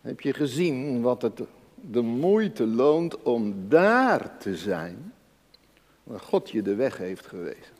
Heb 0.00 0.20
je 0.20 0.32
gezien 0.32 1.02
wat 1.02 1.22
het 1.22 1.40
de 1.74 2.00
moeite 2.00 2.66
loont 2.66 3.22
om 3.22 3.68
daar 3.68 4.38
te 4.38 4.56
zijn? 4.56 5.12
Waar 6.08 6.20
God 6.20 6.50
je 6.50 6.62
de 6.62 6.74
weg 6.74 6.96
heeft 6.96 7.26
gewezen. 7.26 7.76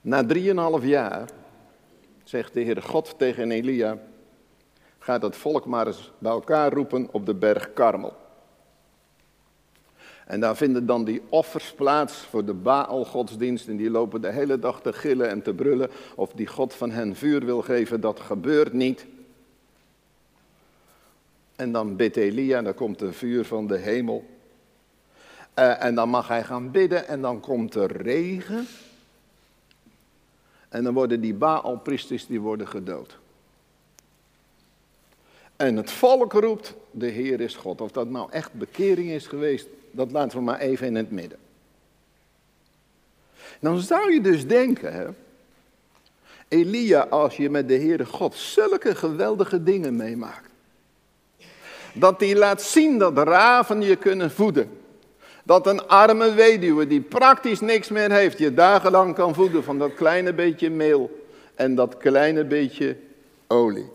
Na 0.00 0.24
drieënhalf 0.24 0.84
jaar 0.84 1.28
zegt 2.24 2.54
de 2.54 2.60
Heer 2.60 2.82
God 2.82 3.14
tegen 3.18 3.50
Elia, 3.50 3.98
ga 4.98 5.18
het 5.18 5.36
volk 5.36 5.66
maar 5.66 5.86
eens 5.86 6.12
bij 6.18 6.32
elkaar 6.32 6.72
roepen 6.72 7.08
op 7.10 7.26
de 7.26 7.34
berg 7.34 7.72
Karmel. 7.72 8.16
En 10.26 10.40
daar 10.40 10.56
vinden 10.56 10.86
dan 10.86 11.04
die 11.04 11.22
offers 11.28 11.72
plaats 11.72 12.14
voor 12.14 12.44
de 12.44 12.54
Baal-godsdienst. 12.54 13.68
En 13.68 13.76
die 13.76 13.90
lopen 13.90 14.20
de 14.20 14.32
hele 14.32 14.58
dag 14.58 14.80
te 14.80 14.92
gillen 14.92 15.28
en 15.28 15.42
te 15.42 15.54
brullen. 15.54 15.90
Of 16.14 16.32
die 16.32 16.46
God 16.46 16.74
van 16.74 16.90
hen 16.90 17.16
vuur 17.16 17.44
wil 17.44 17.62
geven, 17.62 18.00
dat 18.00 18.20
gebeurt 18.20 18.72
niet. 18.72 19.06
En 21.56 21.72
dan 21.72 21.96
bidt 21.96 22.16
Elia, 22.16 22.62
dan 22.62 22.74
komt 22.74 23.00
er 23.00 23.14
vuur 23.14 23.44
van 23.44 23.66
de 23.66 23.76
hemel. 23.76 24.35
Uh, 25.58 25.84
en 25.84 25.94
dan 25.94 26.08
mag 26.08 26.28
hij 26.28 26.44
gaan 26.44 26.70
bidden 26.70 27.08
en 27.08 27.20
dan 27.20 27.40
komt 27.40 27.74
er 27.74 28.02
regen. 28.02 28.66
En 30.68 30.84
dan 30.84 30.94
worden 30.94 31.20
die 31.20 31.34
Baalpriesters 31.34 32.26
die 32.26 32.40
worden 32.40 32.68
gedood. 32.68 33.18
En 35.56 35.76
het 35.76 35.90
volk 35.90 36.32
roept, 36.32 36.74
de 36.90 37.06
Heer 37.06 37.40
is 37.40 37.56
God. 37.56 37.80
Of 37.80 37.92
dat 37.92 38.08
nou 38.08 38.30
echt 38.30 38.52
bekering 38.52 39.10
is 39.10 39.26
geweest, 39.26 39.66
dat 39.90 40.10
laten 40.10 40.38
we 40.38 40.44
maar 40.44 40.58
even 40.58 40.86
in 40.86 40.94
het 40.94 41.10
midden. 41.10 41.38
Dan 43.60 43.80
zou 43.80 44.12
je 44.12 44.20
dus 44.20 44.46
denken, 44.46 44.92
hè, 44.92 45.06
Elia, 46.48 47.00
als 47.00 47.36
je 47.36 47.50
met 47.50 47.68
de 47.68 47.78
Heere 47.78 48.04
God 48.04 48.34
zulke 48.34 48.94
geweldige 48.94 49.62
dingen 49.62 49.96
meemaakt, 49.96 50.50
dat 51.94 52.20
hij 52.20 52.36
laat 52.36 52.62
zien 52.62 52.98
dat 52.98 53.18
raven 53.18 53.82
je 53.82 53.96
kunnen 53.96 54.30
voeden. 54.30 54.84
Dat 55.46 55.66
een 55.66 55.86
arme 55.88 56.34
weduwe 56.34 56.86
die 56.86 57.00
praktisch 57.00 57.60
niks 57.60 57.88
meer 57.88 58.12
heeft, 58.12 58.38
je 58.38 58.54
dagenlang 58.54 59.14
kan 59.14 59.34
voeden 59.34 59.64
van 59.64 59.78
dat 59.78 59.94
kleine 59.94 60.32
beetje 60.32 60.70
meel 60.70 61.24
en 61.54 61.74
dat 61.74 61.96
kleine 61.96 62.44
beetje 62.44 62.96
olie. 63.46 63.88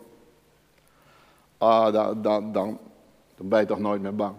Ah, 1.57 1.93
dan, 1.93 2.21
dan, 2.21 2.51
dan, 2.51 2.79
ben 3.37 3.59
je 3.59 3.65
toch 3.65 3.79
nooit 3.79 4.01
meer 4.01 4.15
bang. 4.15 4.35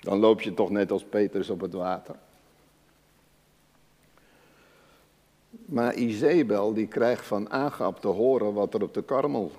Dan 0.00 0.18
loop 0.18 0.40
je 0.40 0.54
toch 0.54 0.70
net 0.70 0.90
als 0.90 1.04
Petrus 1.04 1.50
op 1.50 1.60
het 1.60 1.72
water. 1.72 2.14
Maar 5.50 5.94
Izebel 5.94 6.74
die 6.74 6.86
krijgt 6.86 7.26
van 7.26 7.50
Agab 7.50 8.00
te 8.00 8.08
horen 8.08 8.52
wat 8.52 8.74
er 8.74 8.82
op 8.82 8.94
de 8.94 9.02
karmel 9.02 9.52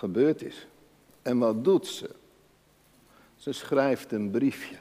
gebeurd 0.00 0.42
is. 0.42 0.66
En 1.22 1.38
wat 1.38 1.64
doet 1.64 1.86
ze? 1.86 2.10
Ze 3.36 3.52
schrijft 3.52 4.12
een 4.12 4.30
briefje. 4.30 4.76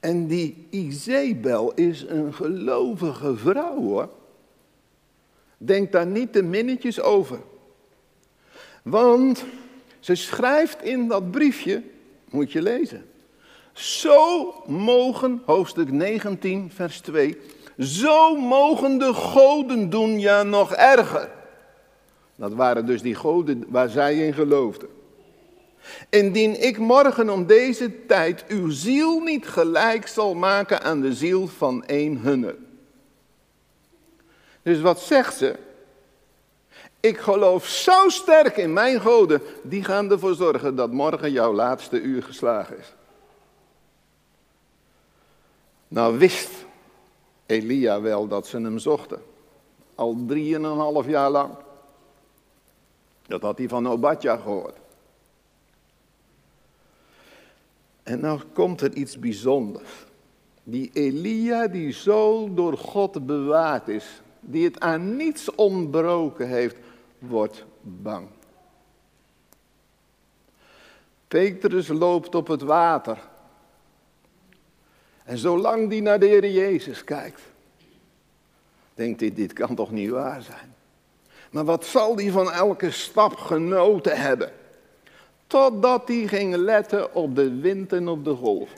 En 0.00 0.26
die 0.26 0.66
Izebel 0.70 1.74
is 1.74 2.02
een 2.02 2.34
gelovige 2.34 3.36
vrouw 3.36 3.80
hoor. 3.80 4.08
Denk 5.56 5.92
daar 5.92 6.06
niet 6.06 6.32
te 6.32 6.42
minnetjes 6.42 7.00
over. 7.00 7.40
Want 8.82 9.44
ze 10.00 10.14
schrijft 10.14 10.82
in 10.82 11.08
dat 11.08 11.30
briefje, 11.30 11.82
moet 12.30 12.52
je 12.52 12.62
lezen. 12.62 13.04
Zo 13.72 14.54
mogen, 14.66 15.42
hoofdstuk 15.44 15.90
19, 15.90 16.70
vers 16.70 17.00
2, 17.00 17.38
zo 17.78 18.36
mogen 18.36 18.98
de 18.98 19.14
goden 19.14 19.90
doen, 19.90 20.20
ja 20.20 20.42
nog 20.42 20.72
erger. 20.72 21.38
Dat 22.40 22.52
waren 22.54 22.86
dus 22.86 23.02
die 23.02 23.14
goden 23.14 23.64
waar 23.68 23.88
zij 23.88 24.26
in 24.26 24.32
geloofden. 24.32 24.88
Indien 26.08 26.62
ik 26.62 26.78
morgen 26.78 27.30
om 27.30 27.46
deze 27.46 28.06
tijd 28.06 28.44
uw 28.48 28.70
ziel 28.70 29.20
niet 29.20 29.48
gelijk 29.48 30.06
zal 30.06 30.34
maken 30.34 30.82
aan 30.82 31.00
de 31.00 31.14
ziel 31.14 31.48
van 31.48 31.82
een 31.86 32.18
hunner. 32.18 32.56
Dus 34.62 34.80
wat 34.80 35.00
zegt 35.00 35.36
ze? 35.36 35.56
Ik 37.00 37.18
geloof 37.18 37.66
zo 37.66 38.08
sterk 38.08 38.56
in 38.56 38.72
mijn 38.72 39.00
goden, 39.00 39.42
die 39.62 39.84
gaan 39.84 40.10
ervoor 40.10 40.34
zorgen 40.34 40.76
dat 40.76 40.92
morgen 40.92 41.32
jouw 41.32 41.52
laatste 41.52 42.00
uur 42.00 42.22
geslagen 42.22 42.78
is. 42.78 42.94
Nou 45.88 46.18
wist 46.18 46.50
Elia 47.46 48.00
wel 48.00 48.28
dat 48.28 48.46
ze 48.46 48.56
hem 48.56 48.78
zochten. 48.78 49.22
Al 49.94 50.16
drieënhalf 50.26 51.06
jaar 51.06 51.30
lang. 51.30 51.50
Dat 53.30 53.42
had 53.42 53.58
hij 53.58 53.68
van 53.68 53.88
Obadja 53.88 54.36
gehoord. 54.36 54.76
En 58.02 58.20
nou 58.20 58.40
komt 58.52 58.80
er 58.80 58.94
iets 58.94 59.18
bijzonders. 59.18 59.90
Die 60.62 60.90
Elia 60.92 61.68
die 61.68 61.92
zo 61.92 62.54
door 62.54 62.78
God 62.78 63.26
bewaard 63.26 63.88
is, 63.88 64.22
die 64.40 64.64
het 64.64 64.80
aan 64.80 65.16
niets 65.16 65.54
ontbroken 65.54 66.48
heeft, 66.48 66.76
wordt 67.18 67.64
bang. 67.80 68.28
Petrus 71.28 71.88
loopt 71.88 72.34
op 72.34 72.46
het 72.46 72.62
water. 72.62 73.28
En 75.24 75.38
zolang 75.38 75.90
die 75.90 76.02
naar 76.02 76.18
de 76.18 76.26
Heer 76.26 76.50
Jezus 76.50 77.04
kijkt, 77.04 77.42
denkt 78.94 79.20
hij, 79.20 79.32
dit 79.32 79.52
kan 79.52 79.74
toch 79.74 79.90
niet 79.90 80.10
waar 80.10 80.42
zijn. 80.42 80.78
Maar 81.50 81.64
wat 81.64 81.84
zal 81.84 82.16
die 82.16 82.32
van 82.32 82.52
elke 82.52 82.90
stap 82.90 83.36
genoten 83.36 84.20
hebben? 84.20 84.52
Totdat 85.46 86.08
hij 86.08 86.26
ging 86.26 86.56
letten 86.56 87.14
op 87.14 87.36
de 87.36 87.60
wind 87.60 87.92
en 87.92 88.08
op 88.08 88.24
de 88.24 88.34
golf. 88.34 88.70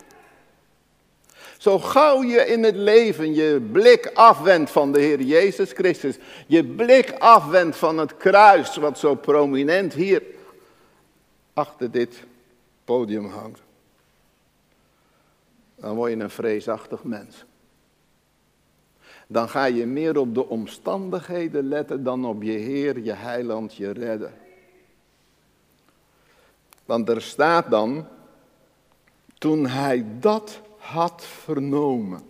Zo 1.59 1.79
gauw 1.79 2.23
je 2.23 2.47
in 2.47 2.63
het 2.63 2.77
leven 2.77 3.35
je 3.35 3.69
blik 3.73 4.11
afwendt 4.15 4.71
van 4.71 4.93
de 4.93 5.01
Heer 5.01 5.21
Jezus 5.21 5.73
Christus, 5.73 6.17
je 6.47 6.65
blik 6.65 7.15
afwendt 7.19 7.77
van 7.77 7.99
het 7.99 8.17
kruis 8.17 8.77
wat 8.77 8.99
zo 8.99 9.15
prominent 9.15 9.93
hier 9.93 10.23
achter 11.53 11.91
dit 11.91 12.25
podium 12.85 13.27
hangt, 13.27 13.61
dan 15.77 15.95
word 15.95 16.11
je 16.11 16.17
een 16.17 16.31
vreesachtig 16.31 17.05
mens. 17.05 17.45
Dan 19.33 19.49
ga 19.49 19.65
je 19.65 19.87
meer 19.87 20.19
op 20.19 20.35
de 20.35 20.49
omstandigheden 20.49 21.69
letten 21.69 22.05
dan 22.05 22.25
op 22.25 22.43
je 22.43 22.53
Heer, 22.53 22.99
je 22.99 23.13
heiland, 23.13 23.75
je 23.75 23.91
redder. 23.91 24.33
Want 26.85 27.09
er 27.09 27.23
staat 27.23 27.71
dan, 27.71 28.07
toen 29.39 29.67
hij 29.67 30.07
dat 30.21 30.61
had 30.79 31.25
vernomen. 31.25 32.21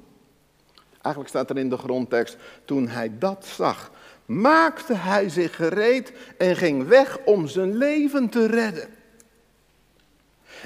Eigenlijk 0.93 1.29
staat 1.29 1.51
er 1.51 1.59
in 1.59 1.69
de 1.69 1.77
grondtekst, 1.77 2.37
toen 2.65 2.89
hij 2.89 3.13
dat 3.19 3.47
zag, 3.47 3.91
maakte 4.27 4.95
hij 4.95 5.29
zich 5.29 5.57
gereed 5.57 6.13
en 6.39 6.57
ging 6.57 6.87
weg 6.87 7.19
om 7.25 7.47
zijn 7.47 7.77
leven 7.77 8.29
te 8.29 8.47
redden. 8.47 8.89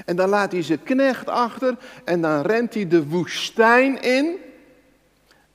En 0.05 0.15
dan 0.15 0.29
laat 0.29 0.51
hij 0.51 0.63
zijn 0.63 0.83
knecht 0.83 1.27
achter 1.27 1.77
en 2.03 2.21
dan 2.21 2.41
rent 2.41 2.73
hij 2.73 2.87
de 2.87 3.07
woestijn 3.07 4.01
in 4.01 4.45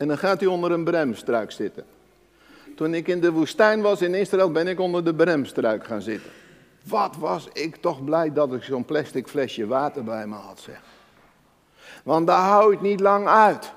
en 0.02 0.08
dan 0.08 0.18
gaat 0.18 0.40
hij 0.40 0.48
onder 0.48 0.72
een 0.72 0.84
bremstruik 0.84 1.50
zitten. 1.50 1.84
Toen 2.76 2.94
ik 2.94 3.08
in 3.08 3.20
de 3.20 3.32
woestijn 3.32 3.80
was 3.80 4.02
in 4.02 4.14
Israël 4.14 4.50
ben 4.50 4.66
ik 4.66 4.80
onder 4.80 5.04
de 5.04 5.14
bremstruik 5.14 5.84
gaan 5.84 6.02
zitten. 6.02 6.30
Wat 6.84 7.16
was 7.16 7.48
ik 7.52 7.76
toch 7.76 8.04
blij 8.04 8.32
dat 8.32 8.52
ik 8.52 8.62
zo'n 8.62 8.84
plastic 8.84 9.28
flesje 9.28 9.66
water 9.66 10.04
bij 10.04 10.26
me 10.26 10.34
had, 10.34 10.60
zeg. 10.60 10.80
Want 12.04 12.26
daar 12.26 12.42
hou 12.42 12.72
ik 12.72 12.80
niet 12.80 13.00
lang 13.00 13.26
uit. 13.28 13.72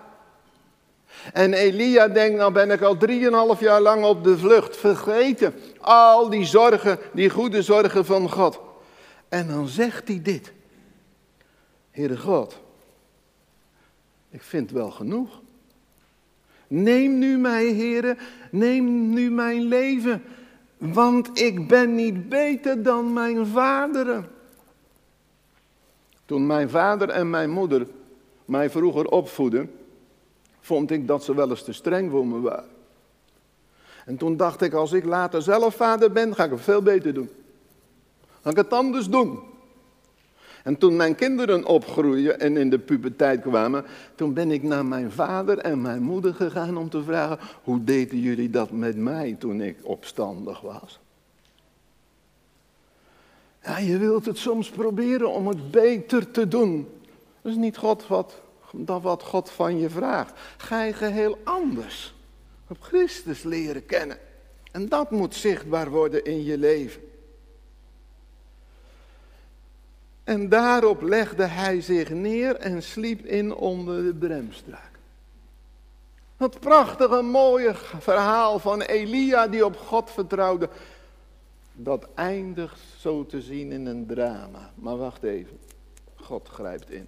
En 1.34 1.54
Elia 1.54 2.08
denkt, 2.08 2.38
nou 2.38 2.52
ben 2.52 2.72
ik 2.72 2.82
al 2.82 2.98
drieënhalf 2.98 3.60
jaar 3.60 3.82
lang 3.82 4.04
op 4.04 4.24
de 4.24 4.38
vlucht, 4.38 4.78
vergeten 4.78 5.54
al 5.82 6.30
die 6.30 6.46
zorgen, 6.46 7.00
die 7.14 7.30
goede 7.30 7.62
zorgen 7.62 8.06
van 8.06 8.32
God. 8.32 8.60
En 9.30 9.48
dan 9.48 9.68
zegt 9.68 10.08
hij 10.08 10.22
dit. 10.22 10.54
Heere 11.92 12.18
God, 12.18 12.60
ik 14.30 14.42
vind 14.42 14.72
wel 14.72 14.92
genoeg. 14.92 15.44
Neem 16.68 17.18
nu 17.18 17.38
mij, 17.38 17.66
heren, 17.66 18.18
neem 18.52 19.10
nu 19.10 19.32
mijn 19.32 19.62
leven, 19.62 20.24
want 20.78 21.40
ik 21.40 21.68
ben 21.68 21.96
niet 21.96 22.30
beter 22.30 22.84
dan 22.84 23.14
mijn 23.14 23.46
vaderen. 23.46 24.28
Toen 26.26 26.46
mijn 26.46 26.70
vader 26.70 27.10
en 27.10 27.30
mijn 27.30 27.50
moeder 27.50 27.88
mij 28.46 28.70
vroeger 28.70 29.06
opvoedden, 29.06 29.72
vond 30.60 30.92
ik 30.92 31.08
dat 31.08 31.24
ze 31.24 31.36
wel 31.36 31.50
eens 31.50 31.64
te 31.64 31.74
streng 31.74 32.12
voor 32.12 32.28
me 32.28 32.40
waren. 32.40 32.70
En 34.06 34.18
toen 34.18 34.38
dacht 34.38 34.62
ik, 34.62 34.74
als 34.74 34.92
ik 34.92 35.06
later 35.06 35.42
zelf 35.42 35.76
vader 35.76 36.12
ben, 36.12 36.36
ga 36.36 36.44
ik 36.44 36.52
het 36.52 36.62
veel 36.62 36.82
beter 36.82 37.14
doen. 37.14 37.30
Ga 38.42 38.50
ik 38.50 38.56
het 38.56 38.74
anders 38.74 39.10
doen. 39.10 39.40
En 40.66 40.78
toen 40.78 40.96
mijn 40.96 41.16
kinderen 41.16 41.66
opgroeien 41.66 42.40
en 42.40 42.58
in 42.58 42.70
de 42.70 42.80
puberteit 42.80 43.42
kwamen, 43.42 43.86
toen 44.16 44.34
ben 44.34 44.52
ik 44.52 44.64
naar 44.64 44.86
mijn 44.86 45.12
vader 45.12 45.58
en 45.58 45.82
mijn 45.82 46.02
moeder 46.02 46.34
gegaan 46.34 46.78
om 46.78 46.90
te 46.90 47.04
vragen, 47.04 47.38
hoe 47.64 47.84
deden 47.84 48.20
jullie 48.20 48.50
dat 48.50 48.72
met 48.72 48.96
mij 48.96 49.36
toen 49.40 49.62
ik 49.62 49.78
opstandig 49.82 50.62
was? 50.62 51.00
Ja, 53.64 53.78
je 53.78 53.98
wilt 53.98 54.26
het 54.26 54.38
soms 54.38 54.70
proberen 54.70 55.32
om 55.32 55.48
het 55.48 55.72
beter 55.72 56.32
te 56.32 56.48
doen. 56.48 56.88
Dat 57.42 57.52
is 57.52 57.58
niet 57.58 57.78
God 57.78 58.08
wat, 58.08 58.42
dan 58.72 59.02
wat 59.02 59.24
God 59.24 59.50
van 59.50 59.80
je 59.80 59.90
vraagt. 59.90 60.40
Ga 60.58 60.84
je 60.84 60.94
geheel 60.94 61.38
anders 61.44 62.14
op 62.68 62.78
Christus 62.82 63.44
leren 63.44 63.86
kennen. 63.86 64.18
En 64.72 64.90
dat 64.90 65.12
moet 65.12 65.36
zichtbaar 65.36 65.90
worden 65.90 66.24
in 66.24 66.44
je 66.44 66.58
leven. 66.58 67.02
En 70.26 70.50
daarop 70.50 71.02
legde 71.02 71.46
hij 71.46 71.82
zich 71.82 72.10
neer 72.10 72.56
en 72.56 72.84
sliep 72.84 73.26
in 73.26 73.54
onder 73.54 74.04
de 74.04 74.14
bremstruik. 74.14 75.00
Dat 76.38 76.60
prachtige, 76.60 77.22
mooie 77.22 77.76
verhaal 78.00 78.60
van 78.60 78.82
Elia 78.82 79.48
die 79.48 79.66
op 79.66 79.78
God 79.78 80.12
vertrouwde. 80.12 80.70
Dat 81.74 82.08
eindigt 82.16 82.80
zo 82.98 83.26
te 83.26 83.42
zien 83.42 83.72
in 83.72 83.86
een 83.86 84.06
drama. 84.06 84.72
Maar 84.76 84.98
wacht 84.98 85.24
even. 85.24 85.60
God 86.16 86.48
grijpt 86.48 86.92
in. 86.92 87.08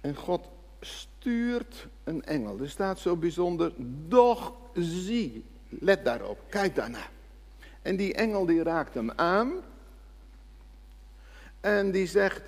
En 0.00 0.16
God 0.16 0.48
stuurt 0.80 1.86
een 2.04 2.24
engel. 2.24 2.60
Er 2.60 2.70
staat 2.70 2.98
zo 2.98 3.16
bijzonder, 3.16 3.72
doch 4.08 4.52
zie. 4.74 5.44
Let 5.68 6.04
daarop, 6.04 6.38
kijk 6.48 6.74
daarna. 6.74 7.06
En 7.82 7.96
die 7.96 8.14
engel 8.14 8.46
die 8.46 8.62
raakt 8.62 8.94
hem 8.94 9.10
aan. 9.10 9.52
En 11.64 11.90
die 11.90 12.06
zegt, 12.06 12.42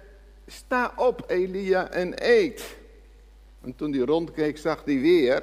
sta 0.46 0.92
op 0.96 1.24
Elia 1.26 1.90
en 1.90 2.14
eet. 2.16 2.76
En 3.60 3.76
toen 3.76 3.92
hij 3.92 4.04
rondkeek 4.04 4.58
zag 4.58 4.84
hij 4.84 5.00
weer 5.00 5.42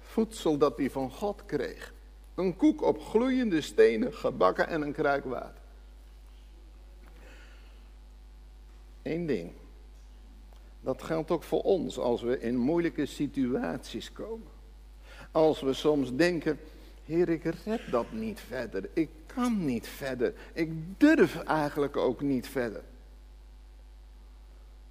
voedsel 0.00 0.58
dat 0.58 0.76
hij 0.76 0.90
van 0.90 1.10
God 1.10 1.42
kreeg. 1.46 1.92
Een 2.34 2.56
koek 2.56 2.82
op 2.82 3.02
gloeiende 3.02 3.60
stenen 3.60 4.14
gebakken 4.14 4.68
en 4.68 4.82
een 4.82 4.92
kruik 4.92 5.24
water. 5.24 5.60
Eén 9.02 9.26
ding. 9.26 9.50
Dat 10.80 11.02
geldt 11.02 11.30
ook 11.30 11.42
voor 11.42 11.62
ons 11.62 11.98
als 11.98 12.22
we 12.22 12.40
in 12.40 12.56
moeilijke 12.56 13.06
situaties 13.06 14.12
komen. 14.12 14.48
Als 15.30 15.60
we 15.60 15.72
soms 15.72 16.14
denken, 16.14 16.58
Heer, 17.04 17.28
ik 17.28 17.44
red 17.64 17.80
dat 17.90 18.12
niet 18.12 18.40
verder. 18.40 18.88
Ik 18.92 19.08
kan 19.26 19.64
niet 19.64 19.88
verder. 19.88 20.34
Ik 20.52 20.70
durf 20.98 21.42
eigenlijk 21.42 21.96
ook 21.96 22.20
niet 22.20 22.48
verder 22.48 22.82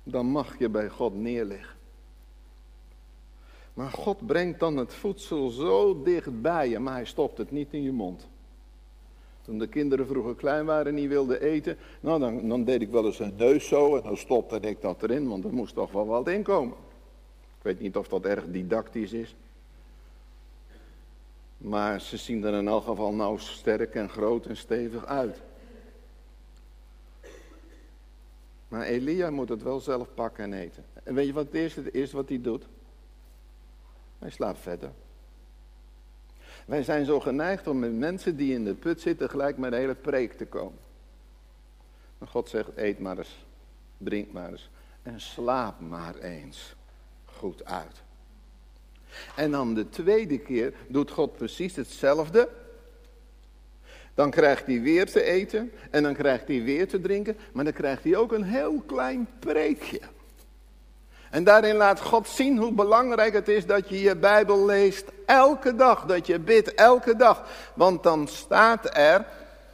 dan 0.08 0.26
mag 0.26 0.60
je 0.60 0.70
bij 0.70 0.90
God 0.90 1.16
neerleggen. 1.16 1.76
Maar 3.74 3.90
God 3.90 4.26
brengt 4.26 4.60
dan 4.60 4.78
het 4.78 4.94
voedsel 4.94 5.50
zo 5.50 6.04
dichtbij 6.04 6.70
je, 6.70 6.80
maar 6.80 6.94
hij 6.94 7.06
stopt 7.06 7.38
het 7.38 7.52
niet 7.52 7.68
in 7.72 7.84
je 7.84 7.92
mond. 7.92 8.28
Toen 9.42 9.60
de 9.60 9.68
kinderen 9.68 10.08
vroeger 10.08 10.36
klein 10.36 10.66
waren 10.66 10.86
en 10.86 10.94
niet 10.94 11.10
wilden 11.10 11.42
eten, 11.42 11.78
nou 12.00 12.20
dan, 12.20 12.48
dan 12.48 12.64
deed 12.64 12.82
ik 12.82 12.90
wel 12.90 13.06
eens 13.06 13.20
een 13.20 13.34
neus 13.38 13.68
zo 13.68 13.96
en 13.96 14.04
dan 14.04 14.18
stopte 14.18 14.60
ik 14.60 14.82
dat 14.82 15.04
erin, 15.04 15.28
want 15.28 15.44
er 15.44 15.54
moest 15.54 15.74
toch 15.74 15.92
wel 15.92 16.06
wat 16.06 16.28
in 16.28 16.44
komen. 16.44 16.78
Ik 17.58 17.62
weet 17.62 17.80
niet 17.80 17.98
of 17.98 18.08
dat 18.08 18.26
erg 18.26 18.46
didactisch 18.48 19.14
is. 19.14 19.36
Maar 21.58 22.02
ze 22.02 22.18
zien 22.18 22.44
er 22.44 22.54
in 22.54 22.68
elk 22.68 22.84
geval 22.84 23.14
nou 23.14 23.40
sterk 23.40 23.96
en 23.96 24.10
groot 24.10 24.46
en 24.46 24.58
stevig 24.58 25.06
uit. 25.06 25.42
Maar 28.76 28.86
Elia 28.86 29.30
moet 29.30 29.50
het 29.50 29.64
wel 29.64 29.80
zelf 29.80 30.14
pakken 30.14 30.44
en 30.44 30.54
eten. 30.54 30.86
En 31.04 31.14
weet 31.14 31.26
je 31.26 31.34
wat 31.34 31.46
het 31.46 31.54
eerste, 31.54 31.92
eerste 31.92 32.16
wat 32.16 32.30
hij 32.30 32.42
doet? 32.42 32.66
Hij 34.20 34.30
slaapt 34.30 34.60
verder. 34.60 34.92
Wij 36.66 36.84
zijn 36.84 37.06
zo 37.06 37.20
geneigd 37.20 37.68
om 37.68 37.80
met 37.80 37.94
mensen 37.94 38.36
die 38.36 38.54
in 38.54 38.64
de 38.64 38.74
put 38.74 39.02
zitten 39.02 39.30
gelijk 39.30 39.58
met 39.58 39.72
een 39.72 39.78
hele 39.78 39.96
preek 39.96 40.34
te 40.34 40.46
komen. 40.46 40.80
Maar 42.18 42.28
God 42.28 42.50
zegt, 42.50 42.70
eet 42.76 43.00
maar 43.00 43.18
eens, 43.18 43.46
drink 43.98 44.32
maar 44.32 44.52
eens 44.52 44.70
en 45.02 45.22
slaap 45.22 45.80
maar 45.80 46.16
eens 46.16 46.76
goed 47.26 47.66
uit. 47.66 48.04
En 49.36 49.52
dan 49.52 49.74
de 49.74 49.90
tweede 49.90 50.38
keer 50.40 50.74
doet 50.88 51.12
God 51.12 51.36
precies 51.36 51.76
hetzelfde 51.76 52.50
dan 54.16 54.32
krijgt 54.32 54.66
hij 54.66 54.82
weer 54.82 55.12
te 55.12 55.24
eten 55.24 55.72
en 55.92 56.04
dan 56.04 56.14
krijgt 56.14 56.48
hij 56.48 56.64
weer 56.64 56.88
te 56.88 57.02
drinken, 57.02 57.38
maar 57.54 57.64
dan 57.64 57.74
krijgt 57.74 58.04
hij 58.04 58.16
ook 58.16 58.32
een 58.32 58.44
heel 58.44 58.84
klein 58.86 59.28
preekje. 59.40 60.00
En 61.30 61.44
daarin 61.44 61.76
laat 61.76 62.02
God 62.02 62.28
zien 62.28 62.58
hoe 62.58 62.72
belangrijk 62.72 63.34
het 63.34 63.48
is 63.48 63.66
dat 63.66 63.90
je 63.90 64.02
je 64.02 64.16
Bijbel 64.16 64.66
leest 64.66 65.12
elke 65.26 65.76
dag, 65.76 66.06
dat 66.06 66.28
je 66.28 66.40
bidt 66.40 66.74
elke 66.74 67.16
dag. 67.16 67.44
Want 67.74 68.04
dan 68.04 68.28
staat 68.28 68.98
er, 68.98 69.26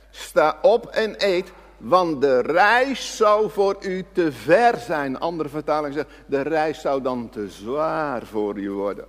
sta 0.10 0.58
op 0.62 0.86
en 0.86 1.16
eet, 1.18 1.52
want 1.78 2.22
de 2.22 2.42
reis 2.42 3.16
zou 3.16 3.50
voor 3.50 3.78
u 3.82 4.06
te 4.12 4.32
ver 4.32 4.78
zijn. 4.78 5.20
Andere 5.20 5.50
vertaling 5.50 5.94
zegt, 5.94 6.10
de 6.26 6.42
reis 6.42 6.82
zou 6.82 7.02
dan 7.02 7.30
te 7.30 7.50
zwaar 7.50 8.26
voor 8.26 8.58
u 8.58 8.72
worden. 8.72 9.06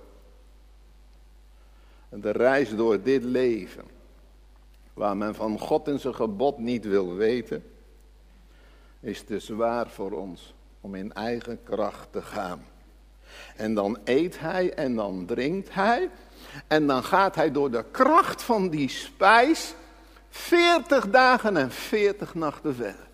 De 2.09 2.31
reis 2.31 2.75
door 2.75 3.01
dit 3.01 3.23
leven 3.23 3.92
waar 4.93 5.17
men 5.17 5.35
van 5.35 5.59
God 5.59 5.87
en 5.87 5.99
zijn 5.99 6.15
gebod 6.15 6.57
niet 6.57 6.85
wil 6.85 7.13
weten, 7.13 7.63
is 8.99 9.21
te 9.21 9.39
zwaar 9.39 9.89
voor 9.89 10.11
ons 10.11 10.53
om 10.81 10.95
in 10.95 11.13
eigen 11.13 11.63
kracht 11.63 12.11
te 12.11 12.21
gaan. 12.21 12.65
En 13.55 13.73
dan 13.73 13.97
eet 14.03 14.39
hij 14.39 14.73
en 14.73 14.95
dan 14.95 15.25
drinkt 15.25 15.73
hij. 15.73 16.09
En 16.67 16.87
dan 16.87 17.03
gaat 17.03 17.35
hij 17.35 17.51
door 17.51 17.71
de 17.71 17.85
kracht 17.91 18.41
van 18.41 18.69
die 18.69 18.89
spijs 18.89 19.75
40 20.29 21.09
dagen 21.09 21.57
en 21.57 21.71
40 21.71 22.33
nachten 22.33 22.75
verder. 22.75 23.07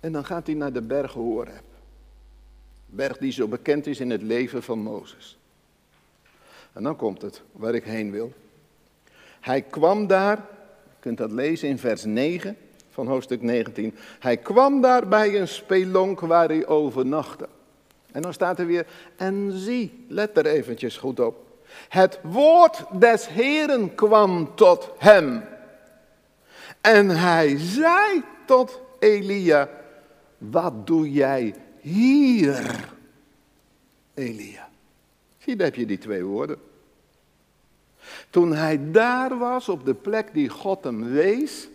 En 0.00 0.12
dan 0.12 0.24
gaat 0.24 0.46
hij 0.46 0.56
naar 0.56 0.72
de 0.72 0.82
berg 0.82 1.12
Horeb. 1.12 1.64
Berg 2.86 3.18
die 3.18 3.32
zo 3.32 3.48
bekend 3.48 3.86
is 3.86 4.00
in 4.00 4.10
het 4.10 4.22
leven 4.22 4.62
van 4.62 4.78
Mozes. 4.78 5.38
En 6.76 6.82
dan 6.82 6.96
komt 6.96 7.22
het 7.22 7.42
waar 7.52 7.74
ik 7.74 7.84
heen 7.84 8.10
wil. 8.10 8.32
Hij 9.40 9.62
kwam 9.62 10.06
daar, 10.06 10.36
je 10.36 10.96
kunt 11.00 11.18
dat 11.18 11.30
lezen 11.30 11.68
in 11.68 11.78
vers 11.78 12.04
9 12.04 12.56
van 12.90 13.06
hoofdstuk 13.06 13.42
19. 13.42 13.94
Hij 14.18 14.36
kwam 14.36 14.80
daar 14.80 15.08
bij 15.08 15.40
een 15.40 15.48
spelonk 15.48 16.20
waar 16.20 16.48
hij 16.48 16.66
overnachtte. 16.66 17.48
En 18.12 18.22
dan 18.22 18.32
staat 18.32 18.58
er 18.58 18.66
weer, 18.66 18.86
en 19.16 19.52
zie, 19.52 20.04
let 20.08 20.36
er 20.36 20.46
eventjes 20.46 20.96
goed 20.96 21.20
op. 21.20 21.60
Het 21.88 22.18
woord 22.22 22.84
des 22.98 23.28
Heren 23.28 23.94
kwam 23.94 24.54
tot 24.54 24.90
hem. 24.98 25.44
En 26.80 27.08
hij 27.08 27.58
zei 27.58 28.22
tot 28.46 28.80
Elia, 28.98 29.68
wat 30.38 30.86
doe 30.86 31.12
jij 31.12 31.54
hier, 31.80 32.88
Elia? 34.14 34.68
Zie, 35.38 35.56
daar 35.56 35.66
heb 35.66 35.76
je 35.76 35.86
die 35.86 35.98
twee 35.98 36.24
woorden. 36.24 36.65
Toen 38.30 38.52
hij 38.52 38.90
daar 38.90 39.38
was, 39.38 39.68
op 39.68 39.84
de 39.84 39.94
plek 39.94 40.32
die 40.32 40.48
God 40.48 40.84
hem 40.84 41.12
wees, 41.12 41.68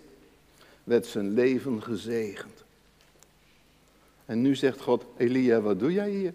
werd 0.83 1.05
zijn 1.05 1.33
leven 1.33 1.83
gezegend. 1.83 2.63
En 4.25 4.41
nu 4.41 4.55
zegt 4.55 4.81
God, 4.81 5.05
Elia, 5.17 5.61
wat 5.61 5.79
doe 5.79 5.91
jij 5.91 6.09
hier? 6.09 6.33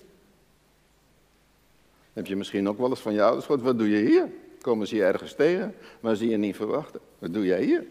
Heb 2.13 2.27
je 2.27 2.37
misschien 2.37 2.69
ook 2.69 2.79
wel 2.79 2.91
eens 2.91 3.01
van 3.01 3.13
je 3.13 3.23
ouders 3.23 3.47
gehoord, 3.47 3.65
wat 3.65 3.79
doe 3.79 3.91
je 3.91 4.07
hier? 4.07 4.29
Komen 4.61 4.87
ze 4.87 4.97
je 4.97 5.05
ergens 5.05 5.35
tegen, 5.35 5.75
maar 6.01 6.17
zie 6.17 6.31
je 6.31 6.37
niet 6.37 6.57
verwachten. 6.57 7.01
Wat 7.19 7.33
doe 7.33 7.45
jij 7.45 7.63
hier? 7.63 7.85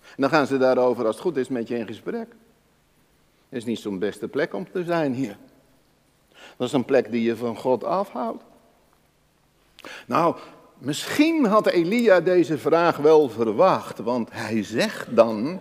En 0.00 0.22
dan 0.22 0.30
gaan 0.30 0.46
ze 0.46 0.58
daarover, 0.58 1.06
als 1.06 1.14
het 1.14 1.24
goed 1.24 1.36
is, 1.36 1.48
met 1.48 1.68
je 1.68 1.78
in 1.78 1.86
gesprek. 1.86 2.28
Het 3.48 3.58
is 3.58 3.64
niet 3.64 3.78
zo'n 3.78 3.98
beste 3.98 4.28
plek 4.28 4.54
om 4.54 4.70
te 4.70 4.84
zijn 4.84 5.14
hier. 5.14 5.36
Dat 6.56 6.66
is 6.66 6.72
een 6.72 6.84
plek 6.84 7.10
die 7.10 7.22
je 7.22 7.36
van 7.36 7.56
God 7.56 7.84
afhoudt. 7.84 8.42
Nou, 10.06 10.36
misschien 10.78 11.44
had 11.44 11.66
Elia 11.66 12.20
deze 12.20 12.58
vraag 12.58 12.96
wel 12.96 13.28
verwacht, 13.28 13.98
want 13.98 14.28
hij 14.32 14.62
zegt 14.64 15.16
dan, 15.16 15.60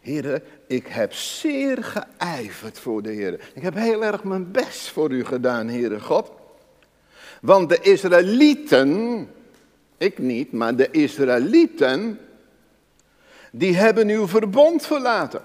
Heren, 0.00 0.42
ik 0.66 0.86
heb 0.86 1.12
zeer 1.12 1.84
geijverd 1.84 2.78
voor 2.78 3.02
de 3.02 3.10
Heer. 3.10 3.50
Ik 3.54 3.62
heb 3.62 3.74
heel 3.74 4.04
erg 4.04 4.24
mijn 4.24 4.50
best 4.50 4.88
voor 4.88 5.10
u 5.10 5.24
gedaan, 5.24 5.68
Heere 5.68 6.00
God. 6.00 6.30
Want 7.40 7.68
de 7.68 7.80
Israëlieten, 7.80 9.28
ik 9.96 10.18
niet, 10.18 10.52
maar 10.52 10.76
de 10.76 10.90
Israëlieten, 10.90 12.20
die 13.52 13.76
hebben 13.76 14.08
uw 14.08 14.28
verbond 14.28 14.86
verlaten. 14.86 15.42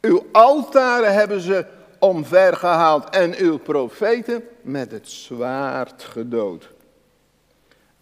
Uw 0.00 0.26
altaren 0.32 1.14
hebben 1.14 1.40
ze 1.40 1.66
omvergehaald 1.98 3.10
en 3.10 3.36
uw 3.36 3.58
profeten 3.58 4.44
met 4.62 4.90
het 4.90 5.08
zwaard 5.08 6.02
gedood. 6.02 6.73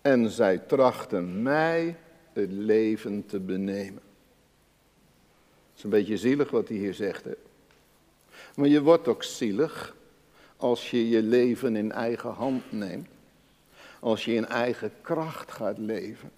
En 0.02 0.30
zij 0.30 0.58
trachten 0.58 1.42
mij 1.42 1.96
het 2.32 2.52
leven 2.52 3.26
te 3.26 3.40
benemen. 3.40 4.02
Het 5.68 5.76
is 5.76 5.82
een 5.82 5.90
beetje 5.90 6.16
zielig 6.16 6.50
wat 6.50 6.68
hij 6.68 6.76
hier 6.76 6.94
zegt. 6.94 7.24
Maar 8.54 8.68
je 8.68 8.82
wordt 8.82 9.08
ook 9.08 9.22
zielig 9.22 9.96
als 10.56 10.90
je 10.90 11.08
je 11.08 11.22
leven 11.22 11.76
in 11.76 11.92
eigen 11.92 12.30
hand 12.30 12.72
neemt. 12.72 13.08
Als 14.00 14.24
je 14.24 14.34
in 14.34 14.46
eigen 14.46 14.92
kracht 15.00 15.52
gaat 15.52 15.78
leven. 15.78 16.30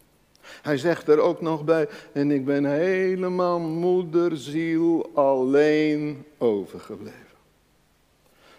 Hij 0.62 0.76
zegt 0.76 1.08
er 1.08 1.18
ook 1.18 1.40
nog 1.40 1.64
bij, 1.64 1.88
en 2.12 2.30
ik 2.30 2.44
ben 2.44 2.64
helemaal 2.64 3.58
moederziel 3.58 5.10
alleen 5.14 6.24
overgebleven. 6.38 7.18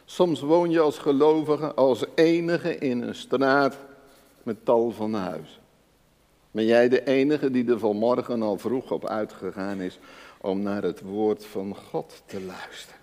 Soms 0.05 0.41
woon 0.41 0.71
je 0.71 0.79
als 0.79 0.97
gelovige, 0.97 1.73
als 1.73 2.05
enige 2.15 2.77
in 2.77 3.01
een 3.01 3.15
straat 3.15 3.77
met 4.45 4.65
tal 4.65 4.91
van 4.91 5.13
huizen. 5.13 5.61
Ben 6.51 6.65
jij 6.65 6.89
de 6.89 7.03
enige 7.03 7.51
die 7.51 7.69
er 7.69 7.79
vanmorgen 7.79 8.41
al 8.41 8.57
vroeg 8.57 8.91
op 8.91 9.05
uitgegaan 9.05 9.81
is 9.81 9.99
om 10.41 10.61
naar 10.61 10.83
het 10.83 11.01
woord 11.01 11.45
van 11.45 11.75
God 11.75 12.23
te 12.25 12.41
luisteren? 12.41 12.99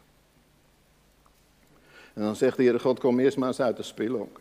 En 2.14 2.22
dan 2.22 2.36
zegt 2.36 2.57
de 2.57 2.62
Heere 2.62 2.78
God, 2.78 3.01
kom 3.01 3.20
eerst 3.20 3.36
maar 3.36 3.49
eens 3.49 3.61
uit 3.61 3.76
de 3.76 3.82
spilonk. 3.82 4.40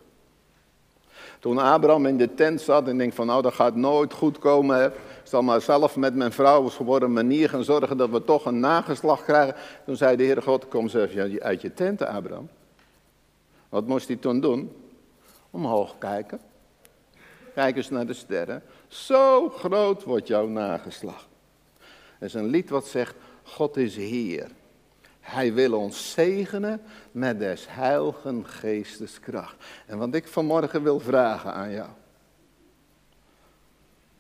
Toen 1.40 1.58
Abraham 1.58 2.06
in 2.06 2.18
de 2.18 2.34
tent 2.34 2.62
zat 2.62 2.88
en 2.88 2.98
denkt 2.98 3.16
van 3.16 3.26
nou 3.26 3.42
dat 3.42 3.54
gaat 3.54 3.76
nooit 3.76 4.14
goed 4.14 4.40
komen. 4.40 4.86
Ik 4.86 4.94
zal 5.24 5.42
maar 5.42 5.62
zelf 5.62 5.96
met 5.96 6.16
mijn 6.16 6.32
vrouw 6.32 6.70
op 6.80 6.90
een 6.90 7.14
manier 7.14 7.50
gaan 7.50 7.64
zorgen 7.64 7.98
dat 7.98 8.10
we 8.10 8.24
toch 8.24 8.46
een 8.46 8.60
nageslag 8.60 9.24
krijgen. 9.24 9.56
Toen 9.86 9.96
zei 9.96 10.16
de 10.16 10.24
Heere 10.24 10.42
God, 10.42 10.68
kom 10.68 10.84
eens 10.84 11.40
uit 11.40 11.62
je 11.62 11.74
tent 11.74 12.02
Abraham. 12.02 12.50
Wat 13.70 13.88
moest 13.88 14.08
hij 14.08 14.18
toen 14.18 14.40
doen? 14.40 14.72
Omhoog 15.50 15.98
kijken. 15.98 16.40
Kijk 17.54 17.76
eens 17.76 17.90
naar 17.90 18.08
de 18.08 18.14
sterren. 18.14 18.64
Zo 18.88 19.50
groot 19.50 20.04
wordt 20.04 20.28
jouw 20.28 20.48
nageslag. 20.48 21.28
Er 22.20 22.26
is 22.26 22.34
een 22.34 22.48
lied 22.48 22.70
wat 22.70 22.88
zegt, 22.88 23.16
God 23.44 23.78
is 23.78 23.96
Heer. 23.96 24.52
Hij 25.20 25.54
wil 25.54 25.74
ons 25.74 26.12
zegenen 26.12 26.82
met 27.12 27.40
des 27.40 27.66
heiligen 27.70 28.46
geestes 28.46 29.20
kracht. 29.20 29.56
En 29.86 29.98
wat 29.98 30.16
ik 30.16 30.28
vanmorgen 30.28 30.84
wil 30.84 31.00
vragen 31.00 31.54
aan 31.54 31.72
jou. 31.72 31.90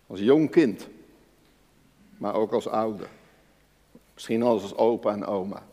Als 0.07 0.19
jong 0.19 0.49
kind, 0.49 0.88
maar 2.17 2.34
ook 2.34 2.51
als 2.51 2.67
ouder. 2.67 3.07
Misschien 4.13 4.43
als 4.43 4.75
opa 4.75 5.11
en 5.11 5.25
oma. 5.25 5.63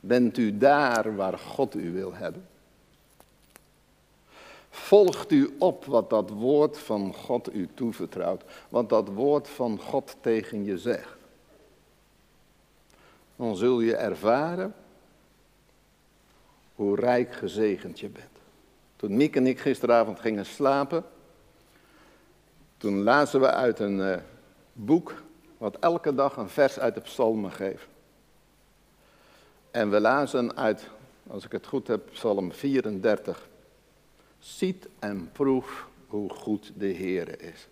Bent 0.00 0.38
u 0.38 0.58
daar 0.58 1.16
waar 1.16 1.38
God 1.38 1.74
u 1.74 1.92
wil 1.92 2.14
hebben? 2.14 2.46
Volgt 4.74 5.32
u 5.32 5.54
op 5.58 5.84
wat 5.84 6.10
dat 6.10 6.30
woord 6.30 6.78
van 6.78 7.14
God 7.14 7.54
u 7.54 7.68
toevertrouwt, 7.74 8.44
wat 8.68 8.88
dat 8.88 9.08
woord 9.08 9.48
van 9.48 9.78
God 9.78 10.16
tegen 10.20 10.64
je 10.64 10.78
zegt. 10.78 11.16
Dan 13.36 13.56
zul 13.56 13.80
je 13.80 13.96
ervaren 13.96 14.74
hoe 16.74 16.96
rijk 16.96 17.34
gezegend 17.34 18.00
je 18.00 18.08
bent. 18.08 18.26
Toen 18.96 19.16
Miek 19.16 19.36
en 19.36 19.46
ik 19.46 19.60
gisteravond 19.60 20.20
gingen 20.20 20.46
slapen, 20.46 21.04
toen 22.76 23.02
lazen 23.02 23.40
we 23.40 23.50
uit 23.50 23.78
een 23.78 23.98
uh, 23.98 24.16
boek 24.72 25.22
wat 25.58 25.76
elke 25.78 26.14
dag 26.14 26.36
een 26.36 26.48
vers 26.48 26.78
uit 26.78 26.94
de 26.94 27.00
psalmen 27.00 27.52
geeft. 27.52 27.86
En 29.70 29.90
we 29.90 30.00
lazen 30.00 30.56
uit, 30.56 30.88
als 31.26 31.44
ik 31.44 31.52
het 31.52 31.66
goed 31.66 31.86
heb, 31.86 32.10
psalm 32.12 32.52
34. 32.52 33.50
Ziet 34.42 34.88
en 34.98 35.30
proef 35.32 35.88
hoe 36.06 36.30
goed 36.30 36.72
de 36.76 36.86
Heer 36.86 37.42
is. 37.42 37.68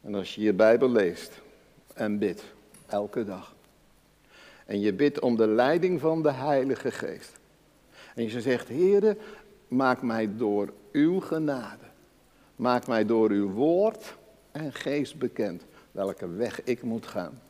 En 0.00 0.14
als 0.14 0.34
je 0.34 0.40
je 0.40 0.52
Bijbel 0.52 0.90
leest 0.90 1.40
en 1.94 2.18
bidt, 2.18 2.44
elke 2.86 3.24
dag. 3.24 3.54
En 4.66 4.80
je 4.80 4.92
bidt 4.92 5.20
om 5.20 5.36
de 5.36 5.46
leiding 5.46 6.00
van 6.00 6.22
de 6.22 6.32
Heilige 6.32 6.90
Geest. 6.90 7.32
En 8.14 8.22
je 8.22 8.40
zegt, 8.40 8.68
Heere, 8.68 9.16
maak 9.68 10.02
mij 10.02 10.36
door 10.36 10.72
uw 10.92 11.20
genade. 11.20 11.84
Maak 12.56 12.86
mij 12.86 13.06
door 13.06 13.30
uw 13.30 13.50
woord 13.50 14.14
en 14.50 14.72
geest 14.72 15.18
bekend 15.18 15.64
welke 15.92 16.28
weg 16.28 16.64
ik 16.64 16.82
moet 16.82 17.06
gaan. 17.06 17.40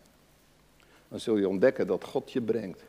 Dan 1.08 1.20
zul 1.20 1.36
je 1.36 1.48
ontdekken 1.48 1.86
dat 1.86 2.04
God 2.04 2.32
je 2.32 2.40
brengt 2.40 2.82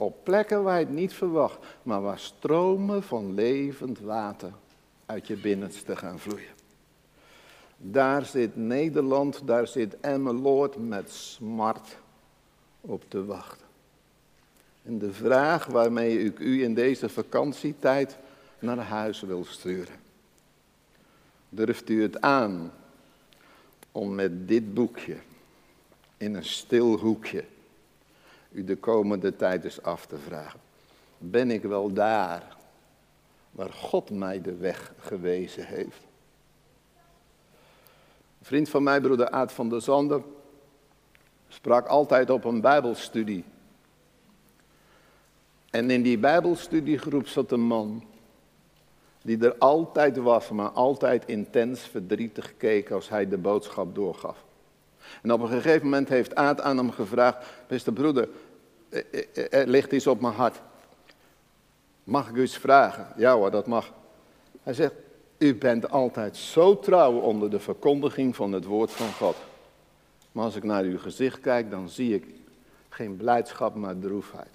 op 0.00 0.24
plekken 0.24 0.62
waar 0.62 0.78
je 0.78 0.84
het 0.84 0.94
niet 0.94 1.12
verwacht, 1.12 1.58
maar 1.82 2.02
waar 2.02 2.18
stromen 2.18 3.02
van 3.02 3.34
levend 3.34 3.98
water 3.98 4.52
uit 5.06 5.26
je 5.26 5.36
binnenste 5.36 5.96
gaan 5.96 6.18
vloeien. 6.18 6.54
Daar 7.76 8.24
zit 8.24 8.56
Nederland, 8.56 9.46
daar 9.46 9.66
zit 9.66 10.00
Emmeloord 10.00 10.88
met 10.88 11.10
smart 11.10 11.96
op 12.80 13.02
te 13.08 13.24
wachten. 13.24 13.66
En 14.82 14.98
de 14.98 15.12
vraag 15.12 15.66
waarmee 15.66 16.24
ik 16.24 16.38
u 16.38 16.62
in 16.62 16.74
deze 16.74 17.08
vakantietijd 17.08 18.18
naar 18.58 18.78
huis 18.78 19.20
wil 19.20 19.44
sturen. 19.44 19.96
Durft 21.48 21.88
u 21.88 22.02
het 22.02 22.20
aan 22.20 22.72
om 23.92 24.14
met 24.14 24.48
dit 24.48 24.74
boekje 24.74 25.16
in 26.16 26.34
een 26.34 26.44
stil 26.44 26.98
hoekje 26.98 27.44
u 28.50 28.64
de 28.64 28.76
komende 28.76 29.36
tijd 29.36 29.64
eens 29.64 29.82
af 29.82 30.06
te 30.06 30.18
vragen. 30.18 30.60
Ben 31.18 31.50
ik 31.50 31.62
wel 31.62 31.92
daar 31.92 32.56
waar 33.50 33.72
God 33.72 34.10
mij 34.10 34.40
de 34.40 34.56
weg 34.56 34.92
gewezen 34.98 35.66
heeft? 35.66 36.08
Een 38.38 38.46
vriend 38.46 38.68
van 38.68 38.82
mij, 38.82 39.00
broeder 39.00 39.30
Aad 39.30 39.52
van 39.52 39.68
der 39.68 39.82
Zanden, 39.82 40.24
sprak 41.48 41.86
altijd 41.86 42.30
op 42.30 42.44
een 42.44 42.60
bijbelstudie. 42.60 43.44
En 45.70 45.90
in 45.90 46.02
die 46.02 46.18
bijbelstudiegroep 46.18 47.26
zat 47.26 47.50
een 47.50 47.60
man. 47.60 48.04
Die 49.22 49.44
er 49.44 49.54
altijd 49.58 50.16
was, 50.16 50.50
maar 50.50 50.70
altijd 50.70 51.26
intens 51.26 51.80
verdrietig 51.80 52.56
keek 52.56 52.90
als 52.90 53.08
hij 53.08 53.28
de 53.28 53.38
boodschap 53.38 53.94
doorgaf. 53.94 54.44
En 55.22 55.32
op 55.32 55.40
een 55.40 55.48
gegeven 55.48 55.84
moment 55.84 56.08
heeft 56.08 56.34
Aad 56.34 56.60
aan 56.60 56.76
hem 56.76 56.90
gevraagd: 56.90 57.46
Beste 57.66 57.92
broeder, 57.92 58.28
er 59.50 59.66
ligt 59.66 59.92
iets 59.92 60.06
op 60.06 60.20
mijn 60.20 60.34
hart. 60.34 60.60
Mag 62.04 62.28
ik 62.28 62.34
u 62.34 62.42
iets 62.42 62.58
vragen? 62.58 63.06
Ja 63.16 63.34
hoor, 63.34 63.50
dat 63.50 63.66
mag. 63.66 63.92
Hij 64.62 64.74
zegt: 64.74 64.94
U 65.38 65.54
bent 65.54 65.90
altijd 65.90 66.36
zo 66.36 66.78
trouw 66.78 67.12
onder 67.12 67.50
de 67.50 67.60
verkondiging 67.60 68.36
van 68.36 68.52
het 68.52 68.64
woord 68.64 68.90
van 68.90 69.12
God. 69.12 69.36
Maar 70.32 70.44
als 70.44 70.56
ik 70.56 70.64
naar 70.64 70.82
uw 70.82 70.98
gezicht 70.98 71.40
kijk, 71.40 71.70
dan 71.70 71.88
zie 71.88 72.14
ik 72.14 72.24
geen 72.88 73.16
blijdschap, 73.16 73.74
maar 73.74 73.98
droefheid. 73.98 74.48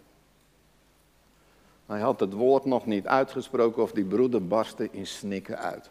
Hij 1.85 1.99
had 1.99 2.19
het 2.19 2.33
woord 2.33 2.65
nog 2.65 2.85
niet 2.85 3.07
uitgesproken 3.07 3.83
of 3.83 3.91
die 3.91 4.05
broeder 4.05 4.47
barstte 4.47 4.87
in 4.91 5.07
snikken 5.07 5.59
uit. 5.59 5.89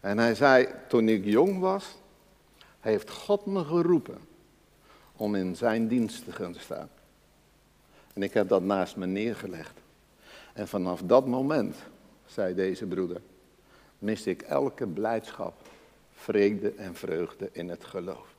En 0.00 0.18
hij 0.18 0.34
zei, 0.34 0.68
toen 0.88 1.08
ik 1.08 1.24
jong 1.24 1.60
was, 1.60 1.96
heeft 2.84 3.10
God 3.10 3.46
me 3.46 3.64
geroepen 3.64 4.18
om 5.16 5.34
in 5.34 5.56
zijn 5.56 5.88
dienst 5.88 6.24
te 6.24 6.32
gaan 6.32 6.54
staan. 6.54 6.88
En 8.12 8.22
ik 8.22 8.32
heb 8.32 8.48
dat 8.48 8.62
naast 8.62 8.96
me 8.96 9.06
neergelegd. 9.06 9.78
En 10.52 10.68
vanaf 10.68 11.00
dat 11.04 11.26
moment, 11.26 11.76
zei 12.26 12.54
deze 12.54 12.86
broeder, 12.86 13.20
mis 13.98 14.26
ik 14.26 14.42
elke 14.42 14.86
blijdschap, 14.86 15.54
vrede 16.14 16.70
en 16.70 16.94
vreugde 16.94 17.48
in 17.52 17.68
het 17.68 17.84
geloof. 17.84 18.34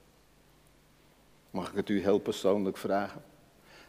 Mag 1.51 1.69
ik 1.69 1.75
het 1.75 1.89
u 1.89 2.01
heel 2.01 2.19
persoonlijk 2.19 2.77
vragen? 2.77 3.21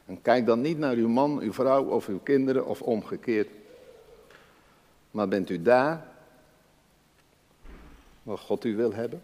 En 0.07 0.23
kijk 0.23 0.47
dan 0.47 0.61
niet 0.61 0.79
naar 0.79 0.95
uw 0.95 1.09
man, 1.09 1.39
uw 1.39 1.53
vrouw 1.53 1.85
of 1.85 2.09
uw 2.09 2.19
kinderen 2.19 2.67
of 2.67 2.83
omgekeerd. 2.83 3.49
Maar 5.11 5.29
bent 5.29 5.51
u 5.51 5.63
daar 5.63 6.07
waar 8.23 8.39
God 8.39 8.65
u 8.65 8.77
wil 8.77 8.93
hebben? 8.93 9.23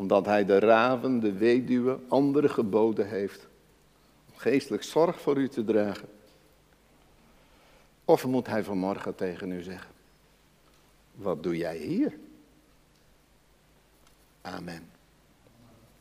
Omdat 0.00 0.26
hij 0.26 0.44
de 0.44 0.58
raven, 0.58 1.20
de 1.20 1.32
weduwe, 1.32 1.98
andere 2.08 2.48
geboden 2.48 3.08
heeft. 3.08 3.46
Om 4.32 4.38
geestelijk 4.38 4.82
zorg 4.82 5.20
voor 5.20 5.36
u 5.36 5.48
te 5.48 5.64
dragen. 5.64 6.08
Of 8.04 8.26
moet 8.26 8.46
hij 8.46 8.64
vanmorgen 8.64 9.14
tegen 9.14 9.52
u 9.52 9.62
zeggen: 9.62 9.90
Wat 11.14 11.42
doe 11.42 11.56
jij 11.56 11.76
hier? 11.76 12.18
Amen. 14.40 14.90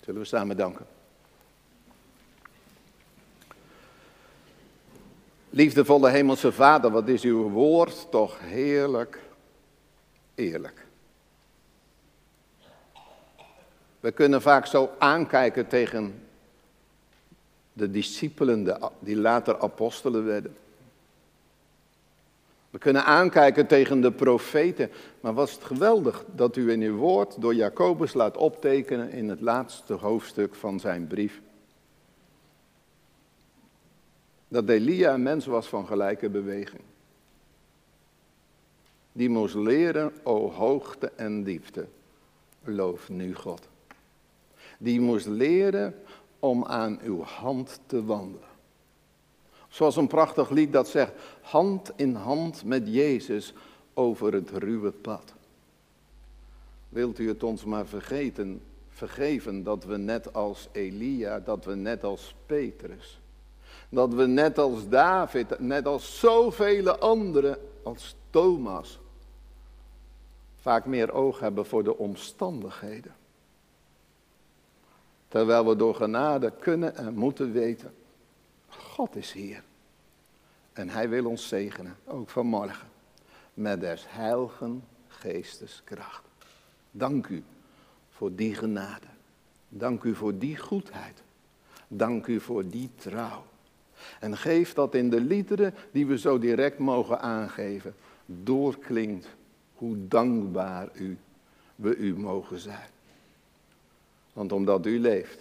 Zullen 0.04 0.22
we 0.22 0.28
samen 0.28 0.58
danken? 0.58 0.86
Liefdevolle 5.50 6.10
Hemelse 6.10 6.52
Vader, 6.52 6.92
wat 6.92 7.08
is 7.08 7.24
uw 7.24 7.50
woord 7.50 8.12
toch 8.12 8.40
heerlijk, 8.40 9.20
eerlijk. 10.36 10.88
We 14.00 14.12
kunnen 14.12 14.42
vaak 14.42 14.66
zo 14.66 14.90
aankijken 14.98 15.68
tegen 15.68 16.24
de 17.74 17.92
discipelen 17.92 18.80
die 19.00 19.16
later 19.16 19.60
apostelen 19.60 20.26
werden. 20.26 20.56
We 22.70 22.78
kunnen 22.78 23.06
aankijken 23.06 23.68
tegen 23.68 24.02
de 24.02 24.12
profeten, 24.12 24.92
maar 25.20 25.34
was 25.34 25.52
het 25.52 25.64
geweldig 25.64 26.26
dat 26.36 26.56
u 26.56 26.72
in 26.72 26.82
uw 26.82 26.96
woord 26.96 27.42
door 27.42 27.56
Jacobus 27.56 28.14
laat 28.14 28.38
optekenen 28.38 29.12
in 29.12 29.30
het 29.30 29.42
laatste 29.42 29.94
hoofdstuk 29.94 30.56
van 30.56 30.80
zijn 30.80 31.08
brief. 31.08 31.42
Dat 34.48 34.70
Elia 34.70 35.14
een 35.14 35.24
mens 35.24 35.46
was 35.46 35.68
van 35.68 35.88
gelijke 35.88 36.30
beweging. 36.30 36.82
Die 39.12 39.30
moest 39.30 39.56
leren, 39.56 40.12
o 40.24 40.52
hoogte 40.52 41.12
en 41.16 41.44
diepte, 41.44 41.88
loof 42.64 43.10
nu 43.10 43.36
God. 43.36 43.68
Die 44.82 45.00
moest 45.00 45.28
leren 45.28 45.96
om 46.40 46.66
aan 46.66 47.00
uw 47.04 47.24
hand 47.24 47.80
te 47.86 48.06
wandelen. 48.06 48.48
Zoals 49.68 49.96
een 49.96 50.08
prachtig 50.08 50.50
lied 50.50 50.74
dat 50.74 50.88
zegt, 50.88 51.14
hand 51.42 51.92
in 51.96 52.16
hand 52.16 52.64
met 52.64 52.84
Jezus 52.86 53.54
over 53.94 54.34
het 54.34 54.50
ruwe 54.50 54.92
pad. 54.92 55.34
Wilt 56.90 57.20
u 57.20 57.28
het 57.28 57.44
ons 57.44 57.64
maar 57.64 57.86
vergeten, 57.86 58.62
vergeven 58.90 59.64
dat 59.64 59.84
we 59.84 59.98
net 59.98 60.34
als 60.34 60.68
Elia, 60.72 61.40
dat 61.40 61.66
we 61.66 61.76
net 61.76 62.04
als 62.04 62.36
Petrus, 62.46 63.20
dat 63.90 64.14
we 64.14 64.28
net 64.28 64.58
als 64.58 64.90
David, 64.90 65.60
net 65.60 65.86
als 65.86 66.20
zoveel 66.20 66.90
anderen, 66.90 67.58
als 67.84 68.16
Thomas, 68.30 69.00
vaak 70.56 70.86
meer 70.86 71.12
oog 71.12 71.40
hebben 71.40 71.66
voor 71.66 71.84
de 71.84 71.98
omstandigheden. 71.98 73.19
Terwijl 75.30 75.68
we 75.68 75.76
door 75.76 75.96
genade 75.96 76.54
kunnen 76.60 76.96
en 76.96 77.14
moeten 77.14 77.52
weten, 77.52 77.94
God 78.68 79.16
is 79.16 79.32
hier. 79.32 79.64
En 80.74 80.90
hij 80.90 81.10
wil 81.10 81.26
ons 81.26 81.48
zegenen, 81.48 81.96
ook 82.06 82.30
vanmorgen, 82.30 82.88
met 83.54 83.80
des 83.80 84.06
heiligen 84.08 84.84
geesteskracht. 85.08 86.24
Dank 86.92 87.28
u 87.28 87.44
voor 88.10 88.36
die 88.36 88.56
genade. 88.56 89.06
Dank 89.70 90.04
u 90.04 90.16
voor 90.16 90.38
die 90.38 90.58
goedheid. 90.58 91.24
Dank 91.88 92.28
u 92.28 92.40
voor 92.40 92.68
die 92.68 92.90
trouw. 92.96 93.44
En 94.20 94.38
geef 94.38 94.74
dat 94.74 94.96
in 94.96 95.10
de 95.10 95.22
liederen 95.22 95.74
die 95.92 96.06
we 96.06 96.18
zo 96.18 96.40
direct 96.40 96.80
mogen 96.80 97.22
aangeven, 97.22 97.96
doorklinkt 98.26 99.28
hoe 99.74 100.08
dankbaar 100.08 100.90
u, 100.94 101.18
we 101.76 101.96
u 101.96 102.18
mogen 102.18 102.60
zijn. 102.60 102.90
Want 104.40 104.52
omdat 104.52 104.86
u 104.86 105.00
leeft, 105.00 105.40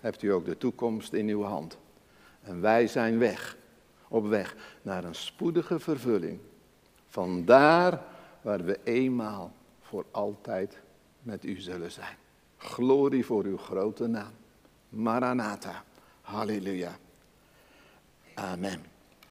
hebt 0.00 0.22
u 0.22 0.32
ook 0.32 0.44
de 0.44 0.58
toekomst 0.58 1.12
in 1.12 1.28
uw 1.28 1.42
hand. 1.42 1.78
En 2.42 2.60
wij 2.60 2.86
zijn 2.86 3.18
weg, 3.18 3.56
op 4.08 4.26
weg 4.26 4.56
naar 4.82 5.04
een 5.04 5.14
spoedige 5.14 5.78
vervulling. 5.78 6.38
Van 7.08 7.44
daar 7.44 8.02
waar 8.40 8.64
we 8.64 8.78
eenmaal 8.84 9.52
voor 9.80 10.04
altijd 10.10 10.80
met 11.22 11.44
u 11.44 11.60
zullen 11.60 11.92
zijn. 11.92 12.16
Glorie 12.56 13.24
voor 13.24 13.44
uw 13.44 13.58
grote 13.58 14.06
naam. 14.06 14.32
Maranatha. 14.88 15.84
Halleluja. 16.20 16.98
Amen. 18.34 18.95